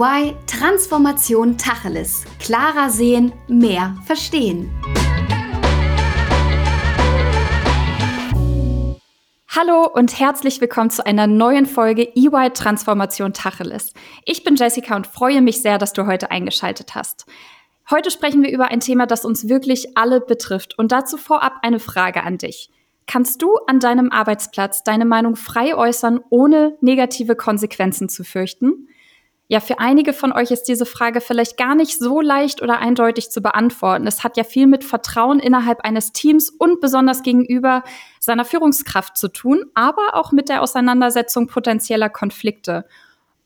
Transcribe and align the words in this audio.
EY 0.00 0.34
Transformation 0.46 1.58
Tacheles. 1.58 2.24
Klarer 2.38 2.88
sehen, 2.88 3.32
mehr 3.48 3.94
verstehen. 4.06 4.70
Hallo 9.48 9.86
und 9.92 10.18
herzlich 10.18 10.62
willkommen 10.62 10.88
zu 10.88 11.04
einer 11.04 11.26
neuen 11.26 11.66
Folge 11.66 12.08
EY 12.16 12.50
Transformation 12.54 13.34
Tacheles. 13.34 13.92
Ich 14.24 14.42
bin 14.42 14.56
Jessica 14.56 14.96
und 14.96 15.06
freue 15.06 15.42
mich 15.42 15.60
sehr, 15.60 15.76
dass 15.76 15.92
du 15.92 16.06
heute 16.06 16.30
eingeschaltet 16.30 16.94
hast. 16.94 17.26
Heute 17.90 18.10
sprechen 18.10 18.42
wir 18.42 18.52
über 18.52 18.68
ein 18.68 18.80
Thema, 18.80 19.04
das 19.04 19.26
uns 19.26 19.48
wirklich 19.48 19.98
alle 19.98 20.22
betrifft 20.22 20.78
und 20.78 20.92
dazu 20.92 21.18
vorab 21.18 21.56
eine 21.60 21.80
Frage 21.80 22.22
an 22.22 22.38
dich. 22.38 22.70
Kannst 23.06 23.42
du 23.42 23.56
an 23.66 23.80
deinem 23.80 24.10
Arbeitsplatz 24.12 24.82
deine 24.82 25.04
Meinung 25.04 25.36
frei 25.36 25.76
äußern, 25.76 26.20
ohne 26.30 26.78
negative 26.80 27.36
Konsequenzen 27.36 28.08
zu 28.08 28.24
fürchten? 28.24 28.86
Ja, 29.52 29.58
für 29.58 29.80
einige 29.80 30.12
von 30.12 30.30
euch 30.30 30.52
ist 30.52 30.68
diese 30.68 30.86
Frage 30.86 31.20
vielleicht 31.20 31.56
gar 31.56 31.74
nicht 31.74 31.98
so 31.98 32.20
leicht 32.20 32.62
oder 32.62 32.78
eindeutig 32.78 33.32
zu 33.32 33.42
beantworten. 33.42 34.06
Es 34.06 34.22
hat 34.22 34.36
ja 34.36 34.44
viel 34.44 34.68
mit 34.68 34.84
Vertrauen 34.84 35.40
innerhalb 35.40 35.80
eines 35.80 36.12
Teams 36.12 36.50
und 36.50 36.80
besonders 36.80 37.24
gegenüber 37.24 37.82
seiner 38.20 38.44
Führungskraft 38.44 39.16
zu 39.16 39.26
tun, 39.26 39.64
aber 39.74 40.14
auch 40.14 40.30
mit 40.30 40.48
der 40.48 40.62
Auseinandersetzung 40.62 41.48
potenzieller 41.48 42.08
Konflikte. 42.08 42.86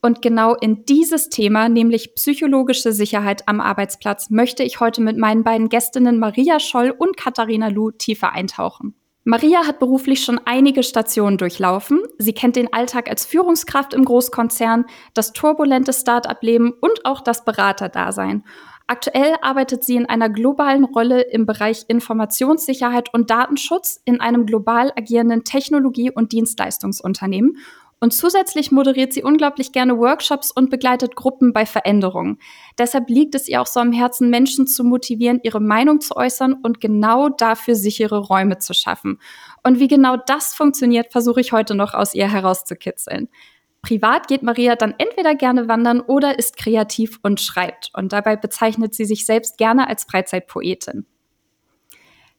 Und 0.02 0.20
genau 0.20 0.54
in 0.54 0.84
dieses 0.84 1.30
Thema, 1.30 1.70
nämlich 1.70 2.14
psychologische 2.16 2.92
Sicherheit 2.92 3.48
am 3.48 3.62
Arbeitsplatz, 3.62 4.28
möchte 4.28 4.62
ich 4.62 4.80
heute 4.80 5.00
mit 5.00 5.16
meinen 5.16 5.42
beiden 5.42 5.70
Gästinnen 5.70 6.18
Maria 6.18 6.60
Scholl 6.60 6.90
und 6.90 7.16
Katharina 7.16 7.68
Lu 7.68 7.92
tiefer 7.92 8.34
eintauchen. 8.34 8.94
Maria 9.26 9.66
hat 9.66 9.78
beruflich 9.78 10.22
schon 10.22 10.38
einige 10.44 10.82
Stationen 10.82 11.38
durchlaufen. 11.38 12.02
Sie 12.18 12.34
kennt 12.34 12.56
den 12.56 12.70
Alltag 12.74 13.08
als 13.08 13.24
Führungskraft 13.24 13.94
im 13.94 14.04
Großkonzern, 14.04 14.84
das 15.14 15.32
turbulente 15.32 15.94
Start-up-Leben 15.94 16.74
und 16.78 17.06
auch 17.06 17.22
das 17.22 17.42
Beraterdasein. 17.42 18.44
Aktuell 18.86 19.34
arbeitet 19.40 19.82
sie 19.82 19.96
in 19.96 20.04
einer 20.04 20.28
globalen 20.28 20.84
Rolle 20.84 21.22
im 21.22 21.46
Bereich 21.46 21.86
Informationssicherheit 21.88 23.14
und 23.14 23.30
Datenschutz 23.30 24.02
in 24.04 24.20
einem 24.20 24.44
global 24.44 24.92
agierenden 24.94 25.42
Technologie- 25.42 26.10
und 26.10 26.32
Dienstleistungsunternehmen 26.32 27.56
und 28.04 28.10
zusätzlich 28.10 28.70
moderiert 28.70 29.14
sie 29.14 29.22
unglaublich 29.22 29.72
gerne 29.72 29.96
Workshops 29.96 30.50
und 30.50 30.68
begleitet 30.68 31.16
Gruppen 31.16 31.54
bei 31.54 31.64
Veränderungen. 31.64 32.38
Deshalb 32.76 33.08
liegt 33.08 33.34
es 33.34 33.48
ihr 33.48 33.62
auch 33.62 33.66
so 33.66 33.80
am 33.80 33.92
Herzen, 33.92 34.28
Menschen 34.28 34.66
zu 34.66 34.84
motivieren, 34.84 35.40
ihre 35.42 35.58
Meinung 35.58 36.02
zu 36.02 36.14
äußern 36.14 36.52
und 36.62 36.82
genau 36.82 37.30
dafür 37.30 37.74
sichere 37.74 38.18
Räume 38.18 38.58
zu 38.58 38.74
schaffen. 38.74 39.20
Und 39.62 39.80
wie 39.80 39.88
genau 39.88 40.18
das 40.18 40.52
funktioniert, 40.52 41.12
versuche 41.12 41.40
ich 41.40 41.52
heute 41.52 41.74
noch 41.74 41.94
aus 41.94 42.14
ihr 42.14 42.30
herauszukitzeln. 42.30 43.30
Privat 43.80 44.28
geht 44.28 44.42
Maria 44.42 44.76
dann 44.76 44.92
entweder 44.98 45.34
gerne 45.34 45.66
wandern 45.66 46.02
oder 46.02 46.38
ist 46.38 46.58
kreativ 46.58 47.20
und 47.22 47.40
schreibt. 47.40 47.90
Und 47.94 48.12
dabei 48.12 48.36
bezeichnet 48.36 48.94
sie 48.94 49.06
sich 49.06 49.24
selbst 49.24 49.56
gerne 49.56 49.88
als 49.88 50.04
Freizeitpoetin. 50.04 51.06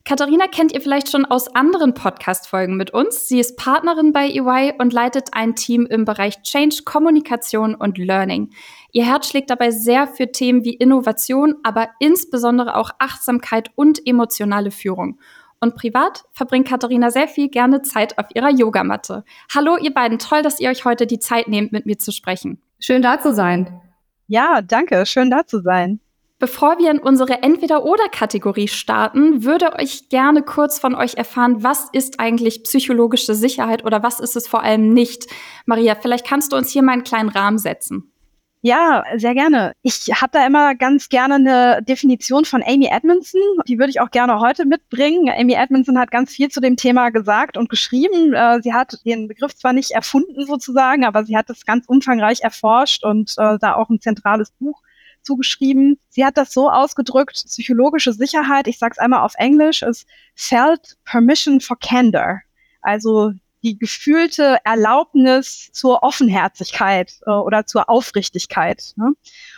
Katharina 0.08 0.46
kennt 0.46 0.70
ihr 0.70 0.80
vielleicht 0.80 1.10
schon 1.10 1.24
aus 1.24 1.52
anderen 1.56 1.92
Podcast-Folgen 1.92 2.76
mit 2.76 2.92
uns. 2.92 3.26
Sie 3.26 3.40
ist 3.40 3.56
Partnerin 3.56 4.12
bei 4.12 4.28
EY 4.28 4.74
und 4.78 4.92
leitet 4.92 5.30
ein 5.32 5.56
Team 5.56 5.84
im 5.84 6.04
Bereich 6.04 6.42
Change, 6.42 6.82
Kommunikation 6.84 7.74
und 7.74 7.98
Learning. 7.98 8.50
Ihr 8.92 9.04
Herz 9.04 9.28
schlägt 9.28 9.50
dabei 9.50 9.72
sehr 9.72 10.06
für 10.06 10.30
Themen 10.30 10.62
wie 10.64 10.74
Innovation, 10.74 11.56
aber 11.64 11.88
insbesondere 11.98 12.76
auch 12.76 12.90
Achtsamkeit 13.00 13.72
und 13.74 14.00
emotionale 14.06 14.70
Führung. 14.70 15.18
Und 15.58 15.74
privat 15.74 16.22
verbringt 16.30 16.68
Katharina 16.68 17.10
sehr 17.10 17.26
viel 17.26 17.48
gerne 17.48 17.82
Zeit 17.82 18.16
auf 18.16 18.26
ihrer 18.32 18.50
Yogamatte. 18.50 19.24
Hallo, 19.52 19.76
ihr 19.76 19.92
beiden. 19.92 20.20
Toll, 20.20 20.42
dass 20.42 20.60
ihr 20.60 20.70
euch 20.70 20.84
heute 20.84 21.08
die 21.08 21.18
Zeit 21.18 21.48
nehmt, 21.48 21.72
mit 21.72 21.84
mir 21.84 21.98
zu 21.98 22.12
sprechen. 22.12 22.62
Schön 22.78 23.02
da 23.02 23.20
zu 23.20 23.34
sein. 23.34 23.80
Ja, 24.28 24.62
danke. 24.62 25.04
Schön 25.04 25.30
da 25.30 25.44
zu 25.44 25.62
sein. 25.62 25.98
Bevor 26.38 26.78
wir 26.78 26.90
in 26.90 26.98
unsere 26.98 27.42
Entweder-Oder-Kategorie 27.42 28.68
starten, 28.68 29.44
würde 29.44 29.70
ich 29.78 30.10
gerne 30.10 30.42
kurz 30.42 30.78
von 30.78 30.94
euch 30.94 31.14
erfahren, 31.14 31.62
was 31.62 31.88
ist 31.92 32.20
eigentlich 32.20 32.62
psychologische 32.64 33.34
Sicherheit 33.34 33.86
oder 33.86 34.02
was 34.02 34.20
ist 34.20 34.36
es 34.36 34.46
vor 34.46 34.62
allem 34.62 34.92
nicht? 34.92 35.28
Maria, 35.64 35.94
vielleicht 35.94 36.26
kannst 36.26 36.52
du 36.52 36.56
uns 36.56 36.70
hier 36.70 36.82
mal 36.82 36.92
einen 36.92 37.04
kleinen 37.04 37.30
Rahmen 37.30 37.56
setzen. 37.56 38.12
Ja, 38.60 39.04
sehr 39.16 39.32
gerne. 39.32 39.72
Ich 39.80 40.08
habe 40.20 40.32
da 40.32 40.44
immer 40.44 40.74
ganz 40.74 41.08
gerne 41.08 41.36
eine 41.36 41.82
Definition 41.82 42.44
von 42.44 42.62
Amy 42.66 42.88
Edmondson. 42.90 43.40
Die 43.66 43.78
würde 43.78 43.90
ich 43.90 44.00
auch 44.00 44.10
gerne 44.10 44.40
heute 44.40 44.66
mitbringen. 44.66 45.30
Amy 45.34 45.54
Edmondson 45.54 45.98
hat 45.98 46.10
ganz 46.10 46.32
viel 46.32 46.50
zu 46.50 46.60
dem 46.60 46.76
Thema 46.76 47.10
gesagt 47.10 47.56
und 47.56 47.70
geschrieben. 47.70 48.34
Äh, 48.34 48.60
sie 48.62 48.74
hat 48.74 48.98
den 49.06 49.28
Begriff 49.28 49.54
zwar 49.54 49.72
nicht 49.72 49.92
erfunden 49.92 50.44
sozusagen, 50.46 51.04
aber 51.04 51.24
sie 51.24 51.36
hat 51.36 51.48
es 51.48 51.64
ganz 51.64 51.86
umfangreich 51.86 52.40
erforscht 52.42 53.04
und 53.04 53.34
äh, 53.38 53.56
da 53.58 53.74
auch 53.74 53.88
ein 53.88 54.00
zentrales 54.00 54.50
Buch 54.50 54.82
zugeschrieben. 55.26 55.98
Sie 56.08 56.24
hat 56.24 56.36
das 56.36 56.52
so 56.52 56.70
ausgedrückt, 56.70 57.34
psychologische 57.34 58.12
Sicherheit, 58.12 58.66
ich 58.68 58.78
sage 58.78 58.92
es 58.92 58.98
einmal 58.98 59.20
auf 59.20 59.34
Englisch, 59.36 59.82
ist 59.82 60.06
felt 60.34 60.96
permission 61.04 61.60
for 61.60 61.78
candor. 61.78 62.40
Also 62.80 63.32
die 63.62 63.78
gefühlte 63.78 64.58
Erlaubnis 64.64 65.70
zur 65.72 66.02
Offenherzigkeit 66.02 67.14
äh, 67.26 67.30
oder 67.30 67.66
zur 67.66 67.88
Aufrichtigkeit. 67.88 68.92
Ne? 68.96 69.12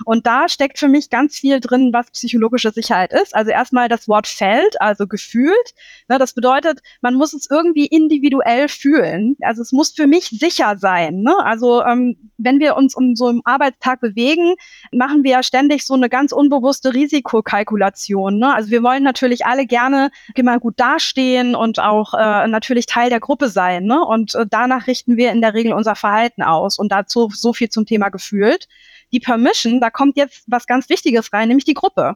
Und 0.05 0.27
da 0.27 0.49
steckt 0.49 0.79
für 0.79 0.89
mich 0.89 1.11
ganz 1.11 1.39
viel 1.39 1.61
drin, 1.61 1.91
was 1.93 2.11
psychologische 2.11 2.71
Sicherheit 2.71 3.13
ist. 3.13 3.35
Also 3.35 3.51
erstmal 3.51 3.89
das 3.89 4.09
Wort 4.09 4.27
fällt, 4.27 4.81
also 4.81 5.07
gefühlt. 5.07 5.75
Ne? 6.09 6.19
Das 6.19 6.33
bedeutet, 6.33 6.81
man 7.01 7.15
muss 7.15 7.33
es 7.33 7.49
irgendwie 7.51 7.87
individuell 7.87 8.69
fühlen. 8.69 9.37
Also 9.43 9.63
es 9.63 9.73
muss 9.73 9.93
für 9.93 10.07
mich 10.07 10.29
sicher 10.29 10.77
sein. 10.79 11.21
Ne? 11.23 11.35
Also 11.45 11.85
ähm, 11.85 12.31
wenn 12.39 12.61
wir 12.61 12.77
uns 12.77 12.95
um 12.95 13.17
so 13.17 13.29
im 13.29 13.43
Arbeitstag 13.45 14.01
bewegen, 14.01 14.55
machen 14.93 15.25
wir 15.25 15.33
ja 15.33 15.43
ständig 15.43 15.85
so 15.85 15.95
eine 15.95 16.09
ganz 16.09 16.33
unbewusste 16.33 16.95
Risikokalkulation. 16.95 18.39
Ne? 18.39 18.55
Also 18.55 18.71
wir 18.71 18.83
wollen 18.83 19.03
natürlich 19.03 19.45
alle 19.45 19.67
gerne 19.67 20.11
immer 20.35 20.59
gut 20.61 20.75
dastehen 20.79 21.55
und 21.55 21.81
auch 21.81 22.15
äh, 22.15 22.47
natürlich 22.47 22.87
Teil 22.87 23.11
der 23.11 23.21
Gruppe 23.21 23.49
sein. 23.49 23.85
Ne? 23.89 24.05
Und 24.05 24.35
äh, 24.37 24.47
danach 24.49 24.87
richten 24.87 25.17
wir 25.17 25.33
in 25.33 25.41
der 25.41 25.55
Regel 25.55 25.73
unser 25.73 25.97
Verhalten 25.97 26.43
aus. 26.43 26.79
Und 26.79 26.93
dazu 26.93 27.31
so 27.35 27.53
viel 27.53 27.71
zum 27.71 27.87
Thema 27.87 28.11
gefühlt. 28.11 28.69
Die 29.13 29.21
Permission, 29.21 29.81
da 29.81 29.91
kommt 29.91 30.17
jetzt 30.17 30.45
was 30.47 30.67
ganz 30.67 30.89
Wichtiges 30.89 31.33
rein, 31.33 31.49
nämlich 31.49 31.65
die 31.65 31.75
Gruppe. 31.75 32.15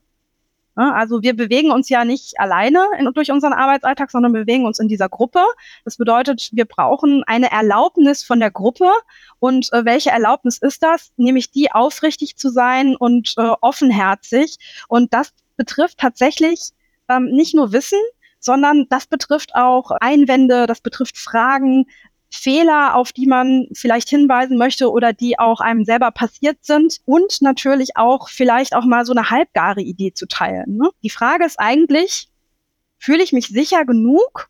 Ja, 0.77 0.93
also 0.93 1.23
wir 1.23 1.37
bewegen 1.37 1.71
uns 1.71 1.91
ja 1.91 2.05
nicht 2.05 2.41
alleine 2.41 2.87
in, 2.99 3.11
durch 3.13 3.31
unseren 3.31 3.53
Arbeitsalltag, 3.53 4.11
sondern 4.11 4.33
bewegen 4.33 4.65
uns 4.65 4.79
in 4.79 4.89
dieser 4.89 5.09
Gruppe. 5.09 5.41
Das 5.85 5.97
bedeutet, 5.99 6.49
wir 6.53 6.65
brauchen 6.65 7.25
eine 7.25 7.51
Erlaubnis 7.51 8.23
von 8.23 8.41
der 8.41 8.51
Gruppe. 8.51 8.91
Und 9.39 9.71
äh, 9.73 9.85
welche 9.85 10.11
Erlaubnis 10.11 10.59
ist 10.59 10.83
das? 10.83 11.13
Nämlich 11.17 11.51
die, 11.51 11.73
aufrichtig 11.73 12.37
zu 12.37 12.49
sein 12.51 12.97
und 12.97 13.35
äh, 13.37 13.53
offenherzig. 13.61 14.57
Und 14.89 15.13
das 15.13 15.33
betrifft 15.57 15.99
tatsächlich 15.99 16.71
ähm, 17.09 17.27
nicht 17.27 17.55
nur 17.55 17.73
Wissen, 17.73 18.01
sondern 18.43 18.87
das 18.91 19.07
betrifft 19.07 19.55
auch 19.55 19.93
Einwände, 20.01 20.67
das 20.67 20.81
betrifft 20.81 21.17
Fragen, 21.17 21.87
Fehler, 22.31 22.97
auf 22.97 23.13
die 23.13 23.27
man 23.27 23.69
vielleicht 23.75 24.09
hinweisen 24.09 24.57
möchte 24.57 24.91
oder 24.91 25.13
die 25.13 25.39
auch 25.39 25.61
einem 25.61 25.85
selber 25.85 26.11
passiert 26.11 26.65
sind 26.65 27.01
und 27.05 27.43
natürlich 27.43 27.97
auch 27.97 28.29
vielleicht 28.31 28.75
auch 28.75 28.85
mal 28.85 29.05
so 29.05 29.13
eine 29.13 29.31
halbgare 29.31 29.83
Idee 29.83 30.13
zu 30.15 30.27
teilen. 30.27 30.79
Ne? 30.79 30.89
Die 31.03 31.11
Frage 31.11 31.45
ist 31.45 31.61
eigentlich, 31.61 32.29
fühle 32.99 33.23
ich 33.23 33.33
mich 33.33 33.49
sicher 33.49 33.85
genug, 33.85 34.49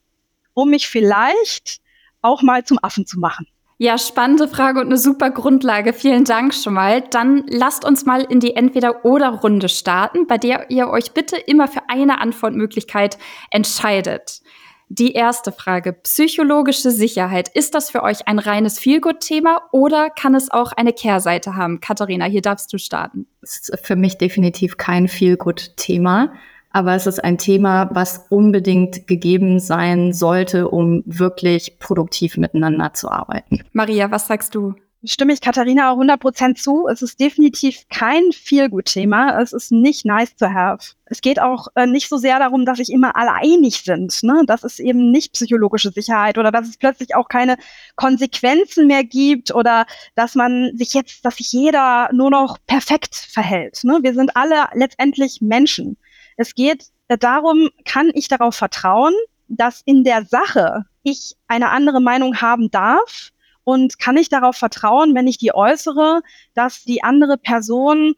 um 0.55 0.71
mich 0.71 0.89
vielleicht 0.89 1.81
auch 2.23 2.43
mal 2.43 2.65
zum 2.65 2.79
Affen 2.83 3.05
zu 3.05 3.19
machen? 3.19 3.49
Ja, 3.83 3.99
spannende 3.99 4.47
Frage 4.47 4.79
und 4.79 4.87
eine 4.87 4.97
super 4.97 5.31
Grundlage. 5.31 5.93
Vielen 5.93 6.23
Dank 6.23 6.55
schon 6.55 6.75
mal. 6.75 7.01
Dann 7.01 7.43
lasst 7.49 7.85
uns 7.85 8.07
mal 8.07 8.21
in 8.23 8.39
die 8.39 8.55
Entweder-Oder-Runde 8.55 9.69
starten, 9.69 10.29
bei 10.29 10.39
der 10.39 10.71
ihr 10.71 10.87
euch 10.87 11.15
bitte 11.15 11.35
immer 11.35 11.67
für 11.67 11.81
eine 11.89 12.21
Antwortmöglichkeit 12.21 13.19
entscheidet. 13.51 14.41
Die 14.89 15.15
erste 15.15 15.51
Frage, 15.51 15.95
psychologische 15.95 16.93
Sicherheit. 16.93 17.49
Ist 17.49 17.75
das 17.75 17.91
für 17.91 18.05
euch 18.05 18.29
ein 18.29 18.39
reines 18.39 18.79
Feelgood-Thema 18.79 19.63
oder 19.73 20.11
kann 20.11 20.37
es 20.37 20.49
auch 20.49 20.71
eine 20.71 20.93
Kehrseite 20.93 21.57
haben? 21.57 21.81
Katharina, 21.81 22.27
hier 22.27 22.43
darfst 22.43 22.73
du 22.73 22.79
starten. 22.79 23.27
Das 23.41 23.69
ist 23.69 23.85
für 23.85 23.97
mich 23.97 24.17
definitiv 24.17 24.77
kein 24.77 25.09
Feelgood-Thema 25.09 26.33
aber 26.73 26.95
es 26.95 27.07
ist 27.07 27.23
ein 27.23 27.39
Thema, 27.39 27.91
was 27.93 28.27
unbedingt 28.29 29.07
gegeben 29.07 29.61
sein 29.61 30.13
sollte, 30.13 30.69
um 30.69 31.03
wirklich 31.07 31.79
produktiv 31.79 32.37
miteinander 32.37 32.95
zu 32.95 33.11
arbeiten. 33.11 33.63
Maria, 33.73 34.11
was 34.11 34.27
sagst 34.27 34.55
du? 34.55 34.75
Stimme 35.05 35.33
ich 35.33 35.41
Katharina 35.41 35.91
auch 35.91 35.99
100% 35.99 36.55
zu. 36.55 36.87
Es 36.87 37.03
ist 37.03 37.19
definitiv 37.19 37.89
kein 37.89 38.31
Feel-Good-Thema. 38.31 39.41
Es 39.41 39.53
ist 39.53 39.73
nicht 39.73 40.05
nice 40.05 40.37
to 40.37 40.47
have. 40.47 40.93
Es 41.07 41.21
geht 41.21 41.41
auch 41.41 41.67
äh, 41.75 41.87
nicht 41.89 42.09
so 42.09 42.19
sehr 42.19 42.39
darum, 42.39 42.65
dass 42.65 42.79
sich 42.79 42.93
immer 42.93 43.17
alle 43.17 43.33
einig 43.33 43.83
sind. 43.83 44.23
Ne? 44.23 44.45
Das 44.47 44.63
ist 44.63 44.79
eben 44.79 45.11
nicht 45.11 45.33
psychologische 45.33 45.91
Sicherheit 45.91 46.39
oder 46.39 46.53
dass 46.53 46.69
es 46.69 46.77
plötzlich 46.77 47.17
auch 47.17 47.29
keine 47.29 47.57
Konsequenzen 47.97 48.87
mehr 48.87 49.03
gibt 49.03 49.53
oder 49.53 49.87
dass 50.15 50.37
man 50.37 50.71
sich 50.77 50.95
jetzt, 50.95 51.25
dass 51.25 51.37
sich 51.37 51.53
jeder 51.53 52.09
nur 52.13 52.31
noch 52.31 52.59
perfekt 52.69 53.17
verhält. 53.17 53.83
Ne? 53.83 53.99
Wir 54.03 54.15
sind 54.15 54.37
alle 54.37 54.69
letztendlich 54.75 55.41
Menschen. 55.41 55.97
Es 56.37 56.55
geht 56.55 56.87
darum, 57.09 57.69
kann 57.85 58.11
ich 58.15 58.29
darauf 58.29 58.55
vertrauen, 58.55 59.15
dass 59.49 59.83
in 59.85 60.05
der 60.05 60.25
Sache 60.25 60.85
ich 61.03 61.37
eine 61.49 61.71
andere 61.71 62.01
Meinung 62.01 62.41
haben 62.41 62.71
darf 62.71 63.33
Und 63.65 63.99
kann 63.99 64.17
ich 64.17 64.29
darauf 64.29 64.57
vertrauen, 64.57 65.15
wenn 65.15 65.29
ich 65.29 65.39
die 65.39 65.55
äußere, 65.55 66.23
dass 66.55 66.85
die 66.85 67.05
andere 67.05 67.39
Person 67.39 68.15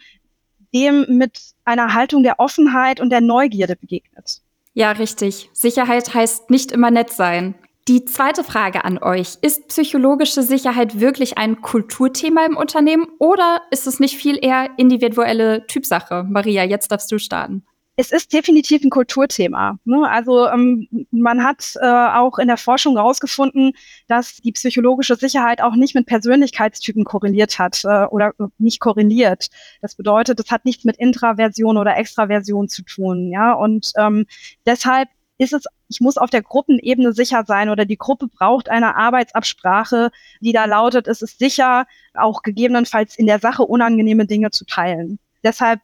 dem 0.73 1.05
mit 1.09 1.39
einer 1.65 1.95
Haltung 1.95 2.23
der 2.23 2.41
Offenheit 2.41 3.01
und 3.01 3.11
der 3.11 3.21
Neugierde 3.21 3.77
begegnet? 3.77 4.41
Ja, 4.73 4.93
richtig. 4.93 5.51
Sicherheit 5.53 6.15
heißt 6.15 6.51
nicht 6.51 6.73
immer 6.73 6.91
nett 6.91 7.11
sein. 7.11 7.55
Die 7.87 8.07
zweite 8.07 8.43
Frage 8.43 8.85
an 8.85 8.97
euch. 8.97 9.37
Ist 9.43 9.69
psychologische 9.69 10.43
Sicherheit 10.43 11.01
wirklich 11.01 11.37
ein 11.37 11.61
Kulturthema 11.61 12.47
im 12.47 12.57
Unternehmen 12.57 13.07
oder 13.19 13.61
ist 13.71 13.87
es 13.87 14.01
nicht 14.01 14.17
viel 14.17 14.39
eher 14.43 14.71
individuelle 14.79 15.67
Typsache? 15.67 16.25
Maria, 16.25 16.65
jetzt 16.65 16.91
darfst 16.91 17.13
du 17.13 17.19
starten. 17.19 17.67
Es 17.97 18.11
ist 18.11 18.33
definitiv 18.33 18.83
ein 18.83 18.91
Kulturthema. 18.91 19.79
Ne? 19.85 20.09
Also 20.09 20.49
ähm, 20.49 20.89
man 21.13 21.45
hat 21.45 21.75
äh, 21.81 21.87
auch 21.87 22.39
in 22.39 22.49
der 22.49 22.57
Forschung 22.57 22.97
herausgefunden, 22.97 23.73
dass 24.09 24.37
die 24.39 24.51
psychologische 24.51 25.15
Sicherheit 25.15 25.61
auch 25.63 25.77
nicht 25.77 25.95
mit 25.95 26.07
Persönlichkeitstypen 26.07 27.05
korreliert 27.05 27.59
hat 27.61 27.83
äh, 27.85 28.07
oder 28.07 28.33
nicht 28.59 28.81
korreliert. 28.81 29.49
Das 29.81 29.95
bedeutet, 29.95 30.41
es 30.41 30.51
hat 30.51 30.65
nichts 30.65 30.85
mit 30.85 30.97
Intraversion 30.97 31.77
oder 31.77 31.97
Extraversion 31.97 32.69
zu 32.69 32.83
tun. 32.83 33.31
Ja, 33.31 33.53
und 33.53 33.93
ähm, 33.97 34.27
deshalb 34.67 35.09
ist 35.39 35.53
es, 35.53 35.65
ich 35.89 36.01
muss 36.01 36.17
auf 36.17 36.31
der 36.31 36.43
Gruppenebene 36.43 37.13
sicher 37.13 37.45
sein 37.47 37.69
oder 37.69 37.85
die 37.85 37.99
Gruppe 37.99 38.29
braucht 38.29 38.69
eine 38.69 38.97
Arbeitsabsprache, 38.97 40.11
die 40.41 40.53
da 40.53 40.65
lautet, 40.65 41.09
es 41.09 41.23
ist 41.23 41.39
sicher, 41.39 41.87
auch 42.15 42.43
gegebenenfalls 42.43 43.17
in 43.17 43.27
der 43.27 43.39
Sache 43.39 43.63
unangenehme 43.65 44.27
Dinge 44.27 44.51
zu 44.51 44.65
teilen. 44.65 45.19
Deshalb 45.43 45.81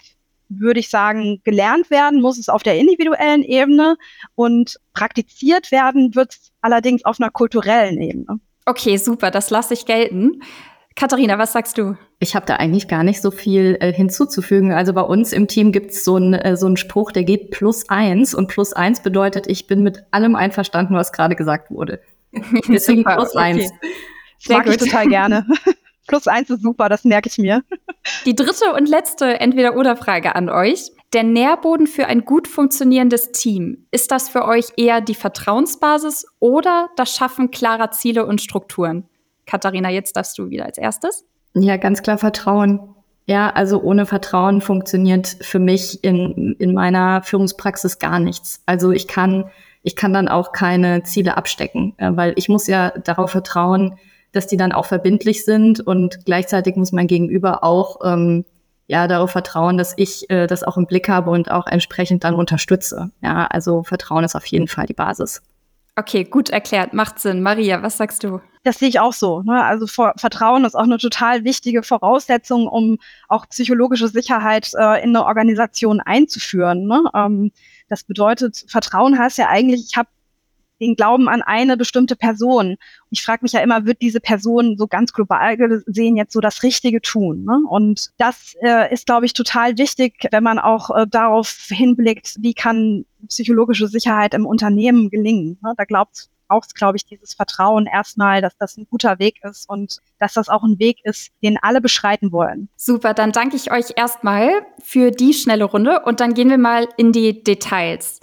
würde 0.50 0.80
ich 0.80 0.90
sagen, 0.90 1.40
gelernt 1.44 1.90
werden 1.90 2.20
muss 2.20 2.38
es 2.38 2.48
auf 2.48 2.62
der 2.62 2.76
individuellen 2.76 3.42
Ebene 3.42 3.96
und 4.34 4.76
praktiziert 4.92 5.70
werden 5.70 6.14
wird 6.14 6.32
es 6.32 6.52
allerdings 6.60 7.04
auf 7.04 7.20
einer 7.20 7.30
kulturellen 7.30 8.00
Ebene. 8.00 8.40
Okay, 8.66 8.96
super, 8.96 9.30
das 9.30 9.50
lasse 9.50 9.74
ich 9.74 9.86
gelten. 9.86 10.42
Katharina, 10.96 11.38
was 11.38 11.52
sagst 11.52 11.78
du? 11.78 11.96
Ich 12.18 12.34
habe 12.34 12.44
da 12.46 12.56
eigentlich 12.56 12.88
gar 12.88 13.04
nicht 13.04 13.22
so 13.22 13.30
viel 13.30 13.78
äh, 13.80 13.92
hinzuzufügen. 13.92 14.72
Also 14.72 14.92
bei 14.92 15.00
uns 15.00 15.32
im 15.32 15.48
Team 15.48 15.72
gibt 15.72 15.92
es 15.92 16.04
so 16.04 16.16
einen 16.16 16.34
äh, 16.34 16.56
so 16.56 16.66
einen 16.66 16.76
Spruch, 16.76 17.12
der 17.12 17.24
geht 17.24 17.52
plus 17.52 17.88
eins 17.88 18.34
und 18.34 18.48
plus 18.48 18.72
eins 18.72 19.02
bedeutet, 19.02 19.46
ich 19.46 19.66
bin 19.66 19.82
mit 19.82 20.04
allem 20.10 20.36
einverstanden, 20.36 20.94
was 20.94 21.12
gerade 21.12 21.36
gesagt 21.36 21.70
wurde. 21.70 22.00
Deswegen 22.68 23.04
plus 23.04 23.30
okay. 23.30 23.38
eins. 23.38 23.70
Sehr 24.38 24.58
Mag 24.58 24.66
gut. 24.66 24.74
ich 24.74 24.80
total 24.80 25.08
gerne. 25.08 25.46
plus 26.06 26.26
eins 26.26 26.50
ist 26.50 26.62
super, 26.62 26.88
das 26.88 27.04
merke 27.04 27.28
ich 27.28 27.38
mir. 27.38 27.62
Die 28.26 28.34
dritte 28.34 28.72
und 28.74 28.88
letzte 28.88 29.40
Entweder-Oder-Frage 29.40 30.34
an 30.34 30.48
euch. 30.48 30.90
Der 31.12 31.24
Nährboden 31.24 31.86
für 31.86 32.06
ein 32.06 32.24
gut 32.24 32.46
funktionierendes 32.46 33.32
Team, 33.32 33.86
ist 33.90 34.12
das 34.12 34.28
für 34.28 34.44
euch 34.44 34.66
eher 34.76 35.00
die 35.00 35.16
Vertrauensbasis 35.16 36.24
oder 36.38 36.88
das 36.96 37.14
Schaffen 37.14 37.50
klarer 37.50 37.90
Ziele 37.90 38.24
und 38.24 38.40
Strukturen? 38.40 39.08
Katharina, 39.44 39.90
jetzt 39.90 40.16
darfst 40.16 40.38
du 40.38 40.50
wieder 40.50 40.66
als 40.66 40.78
erstes. 40.78 41.24
Ja, 41.54 41.76
ganz 41.78 42.02
klar 42.02 42.18
Vertrauen. 42.18 42.94
Ja, 43.26 43.50
also 43.50 43.80
ohne 43.82 44.06
Vertrauen 44.06 44.60
funktioniert 44.60 45.36
für 45.40 45.58
mich 45.58 46.02
in, 46.04 46.54
in 46.58 46.74
meiner 46.74 47.22
Führungspraxis 47.22 47.98
gar 47.98 48.20
nichts. 48.20 48.62
Also 48.66 48.92
ich 48.92 49.08
kann, 49.08 49.50
ich 49.82 49.96
kann 49.96 50.12
dann 50.12 50.28
auch 50.28 50.52
keine 50.52 51.02
Ziele 51.02 51.36
abstecken, 51.36 51.94
äh, 51.98 52.10
weil 52.14 52.34
ich 52.36 52.48
muss 52.48 52.68
ja 52.68 52.90
darauf 52.90 53.30
vertrauen, 53.30 53.96
dass 54.32 54.46
die 54.46 54.56
dann 54.56 54.72
auch 54.72 54.86
verbindlich 54.86 55.44
sind 55.44 55.80
und 55.80 56.24
gleichzeitig 56.24 56.76
muss 56.76 56.92
mein 56.92 57.06
Gegenüber 57.06 57.64
auch 57.64 57.98
ähm, 58.04 58.44
ja 58.86 59.06
darauf 59.06 59.30
vertrauen, 59.30 59.78
dass 59.78 59.94
ich 59.96 60.28
äh, 60.30 60.46
das 60.46 60.62
auch 60.62 60.76
im 60.76 60.86
Blick 60.86 61.08
habe 61.08 61.30
und 61.30 61.50
auch 61.50 61.66
entsprechend 61.66 62.24
dann 62.24 62.34
unterstütze. 62.34 63.10
Ja, 63.22 63.46
also 63.46 63.82
Vertrauen 63.82 64.24
ist 64.24 64.34
auf 64.34 64.46
jeden 64.46 64.68
Fall 64.68 64.86
die 64.86 64.94
Basis. 64.94 65.42
Okay, 65.96 66.24
gut 66.24 66.50
erklärt, 66.50 66.92
macht 66.92 67.18
Sinn. 67.18 67.42
Maria, 67.42 67.82
was 67.82 67.96
sagst 67.96 68.24
du? 68.24 68.40
Das 68.62 68.78
sehe 68.78 68.88
ich 68.88 69.00
auch 69.00 69.12
so. 69.12 69.42
Ne? 69.42 69.62
Also 69.62 69.86
Vertrauen 69.86 70.64
ist 70.64 70.74
auch 70.74 70.84
eine 70.84 70.98
total 70.98 71.44
wichtige 71.44 71.82
Voraussetzung, 71.82 72.68
um 72.68 72.98
auch 73.28 73.46
psychologische 73.48 74.08
Sicherheit 74.08 74.70
äh, 74.74 75.02
in 75.02 75.14
eine 75.14 75.24
Organisation 75.24 76.00
einzuführen. 76.00 76.86
Ne? 76.86 77.02
Ähm, 77.14 77.52
das 77.88 78.04
bedeutet, 78.04 78.64
Vertrauen 78.68 79.18
heißt 79.18 79.38
ja 79.38 79.48
eigentlich, 79.48 79.88
ich 79.90 79.96
habe 79.96 80.08
den 80.80 80.96
Glauben 80.96 81.28
an 81.28 81.42
eine 81.42 81.76
bestimmte 81.76 82.16
Person. 82.16 82.76
Ich 83.10 83.22
frage 83.22 83.40
mich 83.42 83.52
ja 83.52 83.60
immer, 83.60 83.86
wird 83.86 84.02
diese 84.02 84.20
Person 84.20 84.76
so 84.76 84.86
ganz 84.86 85.12
global 85.12 85.56
gesehen 85.56 86.16
jetzt 86.16 86.32
so 86.32 86.40
das 86.40 86.62
Richtige 86.62 87.00
tun? 87.00 87.44
Ne? 87.44 87.60
Und 87.68 88.10
das 88.18 88.54
äh, 88.62 88.92
ist, 88.92 89.06
glaube 89.06 89.26
ich, 89.26 89.32
total 89.32 89.78
wichtig, 89.78 90.28
wenn 90.30 90.42
man 90.42 90.58
auch 90.58 90.90
äh, 90.90 91.06
darauf 91.08 91.50
hinblickt, 91.68 92.36
wie 92.40 92.54
kann 92.54 93.04
psychologische 93.28 93.88
Sicherheit 93.88 94.34
im 94.34 94.46
Unternehmen 94.46 95.10
gelingen. 95.10 95.58
Ne? 95.62 95.74
Da 95.76 95.84
glaubt 95.84 96.30
braucht 96.50 96.74
glaube 96.74 96.96
ich, 96.96 97.06
dieses 97.06 97.34
Vertrauen 97.34 97.86
erstmal, 97.86 98.40
dass 98.40 98.56
das 98.56 98.76
ein 98.76 98.86
guter 98.90 99.20
Weg 99.20 99.36
ist 99.44 99.68
und 99.68 99.98
dass 100.18 100.34
das 100.34 100.48
auch 100.48 100.64
ein 100.64 100.80
Weg 100.80 100.98
ist, 101.04 101.30
den 101.42 101.58
alle 101.62 101.80
beschreiten 101.80 102.32
wollen. 102.32 102.68
Super, 102.76 103.14
dann 103.14 103.30
danke 103.30 103.54
ich 103.54 103.70
euch 103.70 103.92
erstmal 103.96 104.50
für 104.82 105.12
die 105.12 105.32
schnelle 105.32 105.64
Runde 105.64 106.00
und 106.04 106.18
dann 106.18 106.34
gehen 106.34 106.50
wir 106.50 106.58
mal 106.58 106.88
in 106.96 107.12
die 107.12 107.44
Details. 107.44 108.18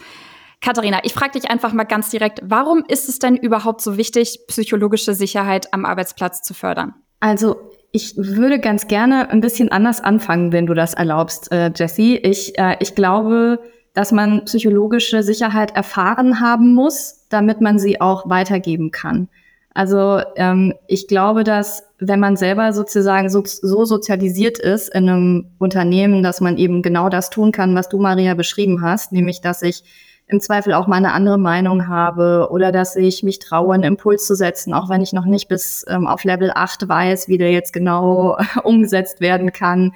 Katharina, 0.61 0.99
ich 1.03 1.13
frage 1.13 1.39
dich 1.39 1.49
einfach 1.49 1.73
mal 1.73 1.83
ganz 1.83 2.09
direkt, 2.09 2.41
warum 2.43 2.83
ist 2.87 3.09
es 3.09 3.19
denn 3.19 3.35
überhaupt 3.35 3.81
so 3.81 3.97
wichtig, 3.97 4.39
psychologische 4.47 5.13
Sicherheit 5.13 5.73
am 5.73 5.85
Arbeitsplatz 5.85 6.41
zu 6.41 6.53
fördern? 6.53 6.95
Also 7.19 7.57
ich 7.91 8.15
würde 8.17 8.59
ganz 8.59 8.87
gerne 8.87 9.29
ein 9.29 9.41
bisschen 9.41 9.71
anders 9.71 10.01
anfangen, 10.01 10.51
wenn 10.51 10.65
du 10.65 10.73
das 10.73 10.93
erlaubst, 10.93 11.51
äh, 11.51 11.71
Jessie. 11.75 12.17
Ich, 12.17 12.57
äh, 12.57 12.75
ich 12.79 12.95
glaube, 12.95 13.59
dass 13.93 14.11
man 14.11 14.45
psychologische 14.45 15.23
Sicherheit 15.23 15.75
erfahren 15.75 16.39
haben 16.39 16.73
muss, 16.73 17.25
damit 17.29 17.61
man 17.61 17.79
sie 17.79 17.99
auch 17.99 18.29
weitergeben 18.29 18.91
kann. 18.91 19.29
Also 19.73 20.21
ähm, 20.35 20.73
ich 20.87 21.07
glaube, 21.07 21.43
dass 21.43 21.83
wenn 21.99 22.19
man 22.19 22.35
selber 22.35 22.73
sozusagen 22.73 23.29
so, 23.29 23.43
so 23.45 23.85
sozialisiert 23.85 24.59
ist 24.59 24.89
in 24.89 25.09
einem 25.09 25.51
Unternehmen, 25.59 26.23
dass 26.23 26.41
man 26.41 26.57
eben 26.57 26.81
genau 26.81 27.09
das 27.09 27.29
tun 27.29 27.51
kann, 27.51 27.75
was 27.75 27.89
du, 27.89 27.99
Maria, 27.99 28.33
beschrieben 28.33 28.81
hast, 28.81 29.11
nämlich 29.11 29.41
dass 29.41 29.61
ich 29.61 29.83
im 30.29 30.41
Zweifel 30.41 30.73
auch 30.73 30.87
mal 30.87 30.97
eine 30.97 31.13
andere 31.13 31.37
Meinung 31.37 31.87
habe 31.87 32.49
oder 32.51 32.73
dass 32.73 32.97
ich 32.97 33.23
mich 33.23 33.39
traue, 33.39 33.73
einen 33.73 33.83
Impuls 33.83 34.27
zu 34.27 34.35
setzen, 34.35 34.73
auch 34.73 34.89
wenn 34.89 35.01
ich 35.01 35.13
noch 35.13 35.25
nicht 35.25 35.47
bis 35.47 35.85
ähm, 35.87 36.05
auf 36.05 36.25
Level 36.25 36.51
8 36.53 36.87
weiß, 36.87 37.29
wie 37.29 37.37
der 37.37 37.51
jetzt 37.51 37.71
genau 37.71 38.37
umgesetzt 38.63 39.21
werden 39.21 39.53
kann. 39.53 39.93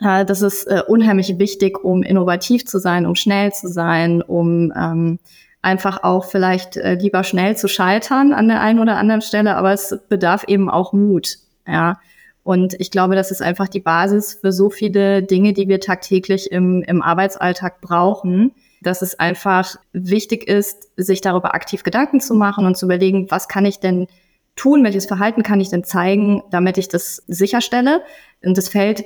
Äh, 0.00 0.24
das 0.24 0.40
ist 0.40 0.64
äh, 0.66 0.82
unheimlich 0.86 1.36
wichtig, 1.38 1.82
um 1.82 2.04
innovativ 2.04 2.64
zu 2.64 2.78
sein, 2.78 3.06
um 3.06 3.16
schnell 3.16 3.52
zu 3.52 3.66
sein, 3.66 4.22
um 4.22 4.72
ähm, 4.76 5.18
einfach 5.62 6.04
auch 6.04 6.26
vielleicht 6.26 6.76
äh, 6.76 6.94
lieber 6.94 7.24
schnell 7.24 7.56
zu 7.56 7.66
scheitern 7.66 8.32
an 8.32 8.46
der 8.46 8.60
einen 8.60 8.78
oder 8.78 8.96
anderen 8.96 9.22
Stelle, 9.22 9.56
aber 9.56 9.72
es 9.72 9.98
bedarf 10.08 10.44
eben 10.46 10.70
auch 10.70 10.92
Mut. 10.92 11.38
Ja. 11.66 11.98
Und 12.44 12.74
ich 12.78 12.92
glaube, 12.92 13.16
das 13.16 13.32
ist 13.32 13.42
einfach 13.42 13.68
die 13.68 13.80
Basis 13.80 14.34
für 14.34 14.52
so 14.52 14.70
viele 14.70 15.24
Dinge, 15.24 15.52
die 15.52 15.68
wir 15.68 15.80
tagtäglich 15.80 16.52
im, 16.52 16.82
im 16.82 17.02
Arbeitsalltag 17.02 17.80
brauchen 17.80 18.52
dass 18.82 19.02
es 19.02 19.18
einfach 19.18 19.76
wichtig 19.92 20.48
ist, 20.48 20.90
sich 20.96 21.20
darüber 21.20 21.54
aktiv 21.54 21.82
Gedanken 21.82 22.20
zu 22.20 22.34
machen 22.34 22.66
und 22.66 22.76
zu 22.76 22.86
überlegen, 22.86 23.30
was 23.30 23.48
kann 23.48 23.64
ich 23.64 23.80
denn 23.80 24.06
tun, 24.56 24.84
welches 24.84 25.06
Verhalten 25.06 25.42
kann 25.42 25.60
ich 25.60 25.70
denn 25.70 25.84
zeigen, 25.84 26.42
damit 26.50 26.78
ich 26.78 26.88
das 26.88 27.22
sicherstelle. 27.26 28.02
Und 28.44 28.58
das 28.58 28.68
fällt 28.68 29.04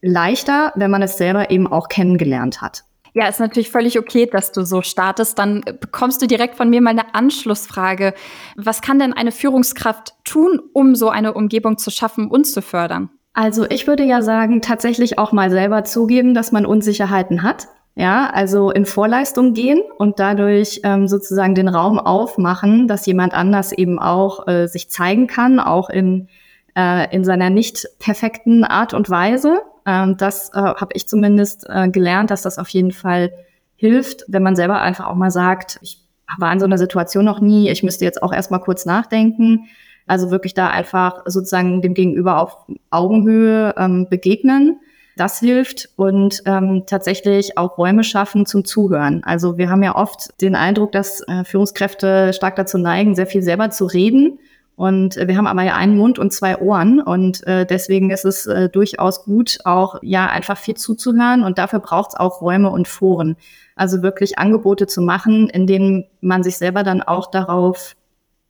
leichter, 0.00 0.72
wenn 0.76 0.90
man 0.90 1.02
es 1.02 1.16
selber 1.16 1.50
eben 1.50 1.66
auch 1.66 1.88
kennengelernt 1.88 2.60
hat. 2.60 2.84
Ja, 3.14 3.26
ist 3.26 3.40
natürlich 3.40 3.70
völlig 3.70 3.98
okay, 3.98 4.26
dass 4.26 4.52
du 4.52 4.64
so 4.64 4.82
startest. 4.82 5.38
Dann 5.38 5.62
bekommst 5.80 6.22
du 6.22 6.26
direkt 6.26 6.56
von 6.56 6.70
mir 6.70 6.80
mal 6.80 6.90
eine 6.90 7.14
Anschlussfrage. 7.14 8.14
Was 8.56 8.80
kann 8.80 8.98
denn 8.98 9.12
eine 9.12 9.32
Führungskraft 9.32 10.14
tun, 10.24 10.60
um 10.72 10.94
so 10.94 11.08
eine 11.08 11.32
Umgebung 11.34 11.78
zu 11.78 11.90
schaffen 11.90 12.30
und 12.30 12.44
zu 12.44 12.62
fördern? 12.62 13.10
Also 13.32 13.66
ich 13.68 13.86
würde 13.86 14.04
ja 14.04 14.20
sagen, 14.20 14.60
tatsächlich 14.62 15.18
auch 15.18 15.32
mal 15.32 15.50
selber 15.50 15.84
zugeben, 15.84 16.34
dass 16.34 16.52
man 16.52 16.66
Unsicherheiten 16.66 17.42
hat 17.42 17.68
ja, 17.98 18.30
also 18.30 18.70
in 18.70 18.86
Vorleistung 18.86 19.54
gehen 19.54 19.82
und 19.98 20.20
dadurch 20.20 20.82
ähm, 20.84 21.08
sozusagen 21.08 21.56
den 21.56 21.66
Raum 21.66 21.98
aufmachen, 21.98 22.86
dass 22.86 23.06
jemand 23.06 23.34
anders 23.34 23.72
eben 23.72 23.98
auch 23.98 24.46
äh, 24.46 24.68
sich 24.68 24.88
zeigen 24.88 25.26
kann, 25.26 25.58
auch 25.58 25.90
in, 25.90 26.28
äh, 26.76 27.12
in 27.12 27.24
seiner 27.24 27.50
nicht 27.50 27.88
perfekten 27.98 28.62
Art 28.62 28.94
und 28.94 29.10
Weise. 29.10 29.62
Ähm, 29.84 30.16
das 30.16 30.50
äh, 30.50 30.58
habe 30.58 30.90
ich 30.94 31.08
zumindest 31.08 31.66
äh, 31.68 31.88
gelernt, 31.88 32.30
dass 32.30 32.42
das 32.42 32.60
auf 32.60 32.68
jeden 32.68 32.92
Fall 32.92 33.32
hilft, 33.74 34.24
wenn 34.28 34.44
man 34.44 34.54
selber 34.54 34.80
einfach 34.80 35.08
auch 35.08 35.16
mal 35.16 35.32
sagt, 35.32 35.80
ich 35.82 36.00
war 36.38 36.52
in 36.52 36.60
so 36.60 36.66
einer 36.66 36.78
Situation 36.78 37.24
noch 37.24 37.40
nie, 37.40 37.68
ich 37.68 37.82
müsste 37.82 38.04
jetzt 38.04 38.22
auch 38.22 38.32
erstmal 38.32 38.60
kurz 38.60 38.86
nachdenken. 38.86 39.64
Also 40.06 40.30
wirklich 40.30 40.54
da 40.54 40.68
einfach 40.68 41.22
sozusagen 41.26 41.82
dem 41.82 41.94
Gegenüber 41.94 42.40
auf 42.40 42.58
Augenhöhe 42.90 43.74
ähm, 43.76 44.06
begegnen 44.08 44.78
das 45.18 45.40
hilft 45.40 45.88
und 45.96 46.42
ähm, 46.46 46.84
tatsächlich 46.86 47.58
auch 47.58 47.78
Räume 47.78 48.04
schaffen 48.04 48.46
zum 48.46 48.64
Zuhören. 48.64 49.22
Also 49.24 49.58
wir 49.58 49.68
haben 49.70 49.82
ja 49.82 49.96
oft 49.96 50.40
den 50.40 50.54
Eindruck, 50.54 50.92
dass 50.92 51.20
äh, 51.28 51.44
Führungskräfte 51.44 52.32
stark 52.32 52.56
dazu 52.56 52.78
neigen, 52.78 53.14
sehr 53.14 53.26
viel 53.26 53.42
selber 53.42 53.70
zu 53.70 53.86
reden. 53.86 54.38
Und 54.76 55.16
äh, 55.16 55.26
wir 55.26 55.36
haben 55.36 55.48
aber 55.48 55.62
ja 55.62 55.74
einen 55.74 55.96
Mund 55.96 56.18
und 56.18 56.32
zwei 56.32 56.56
Ohren 56.58 57.00
und 57.00 57.44
äh, 57.46 57.66
deswegen 57.66 58.10
ist 58.10 58.24
es 58.24 58.46
äh, 58.46 58.68
durchaus 58.68 59.24
gut, 59.24 59.58
auch 59.64 59.98
ja 60.02 60.26
einfach 60.26 60.56
viel 60.56 60.76
zuzuhören 60.76 61.42
und 61.42 61.58
dafür 61.58 61.80
braucht 61.80 62.10
es 62.10 62.14
auch 62.14 62.40
Räume 62.40 62.70
und 62.70 62.86
Foren. 62.86 63.36
Also 63.74 64.02
wirklich 64.02 64.38
Angebote 64.38 64.86
zu 64.86 65.02
machen, 65.02 65.50
in 65.50 65.66
denen 65.66 66.04
man 66.20 66.44
sich 66.44 66.58
selber 66.58 66.84
dann 66.84 67.02
auch 67.02 67.28
darauf 67.28 67.96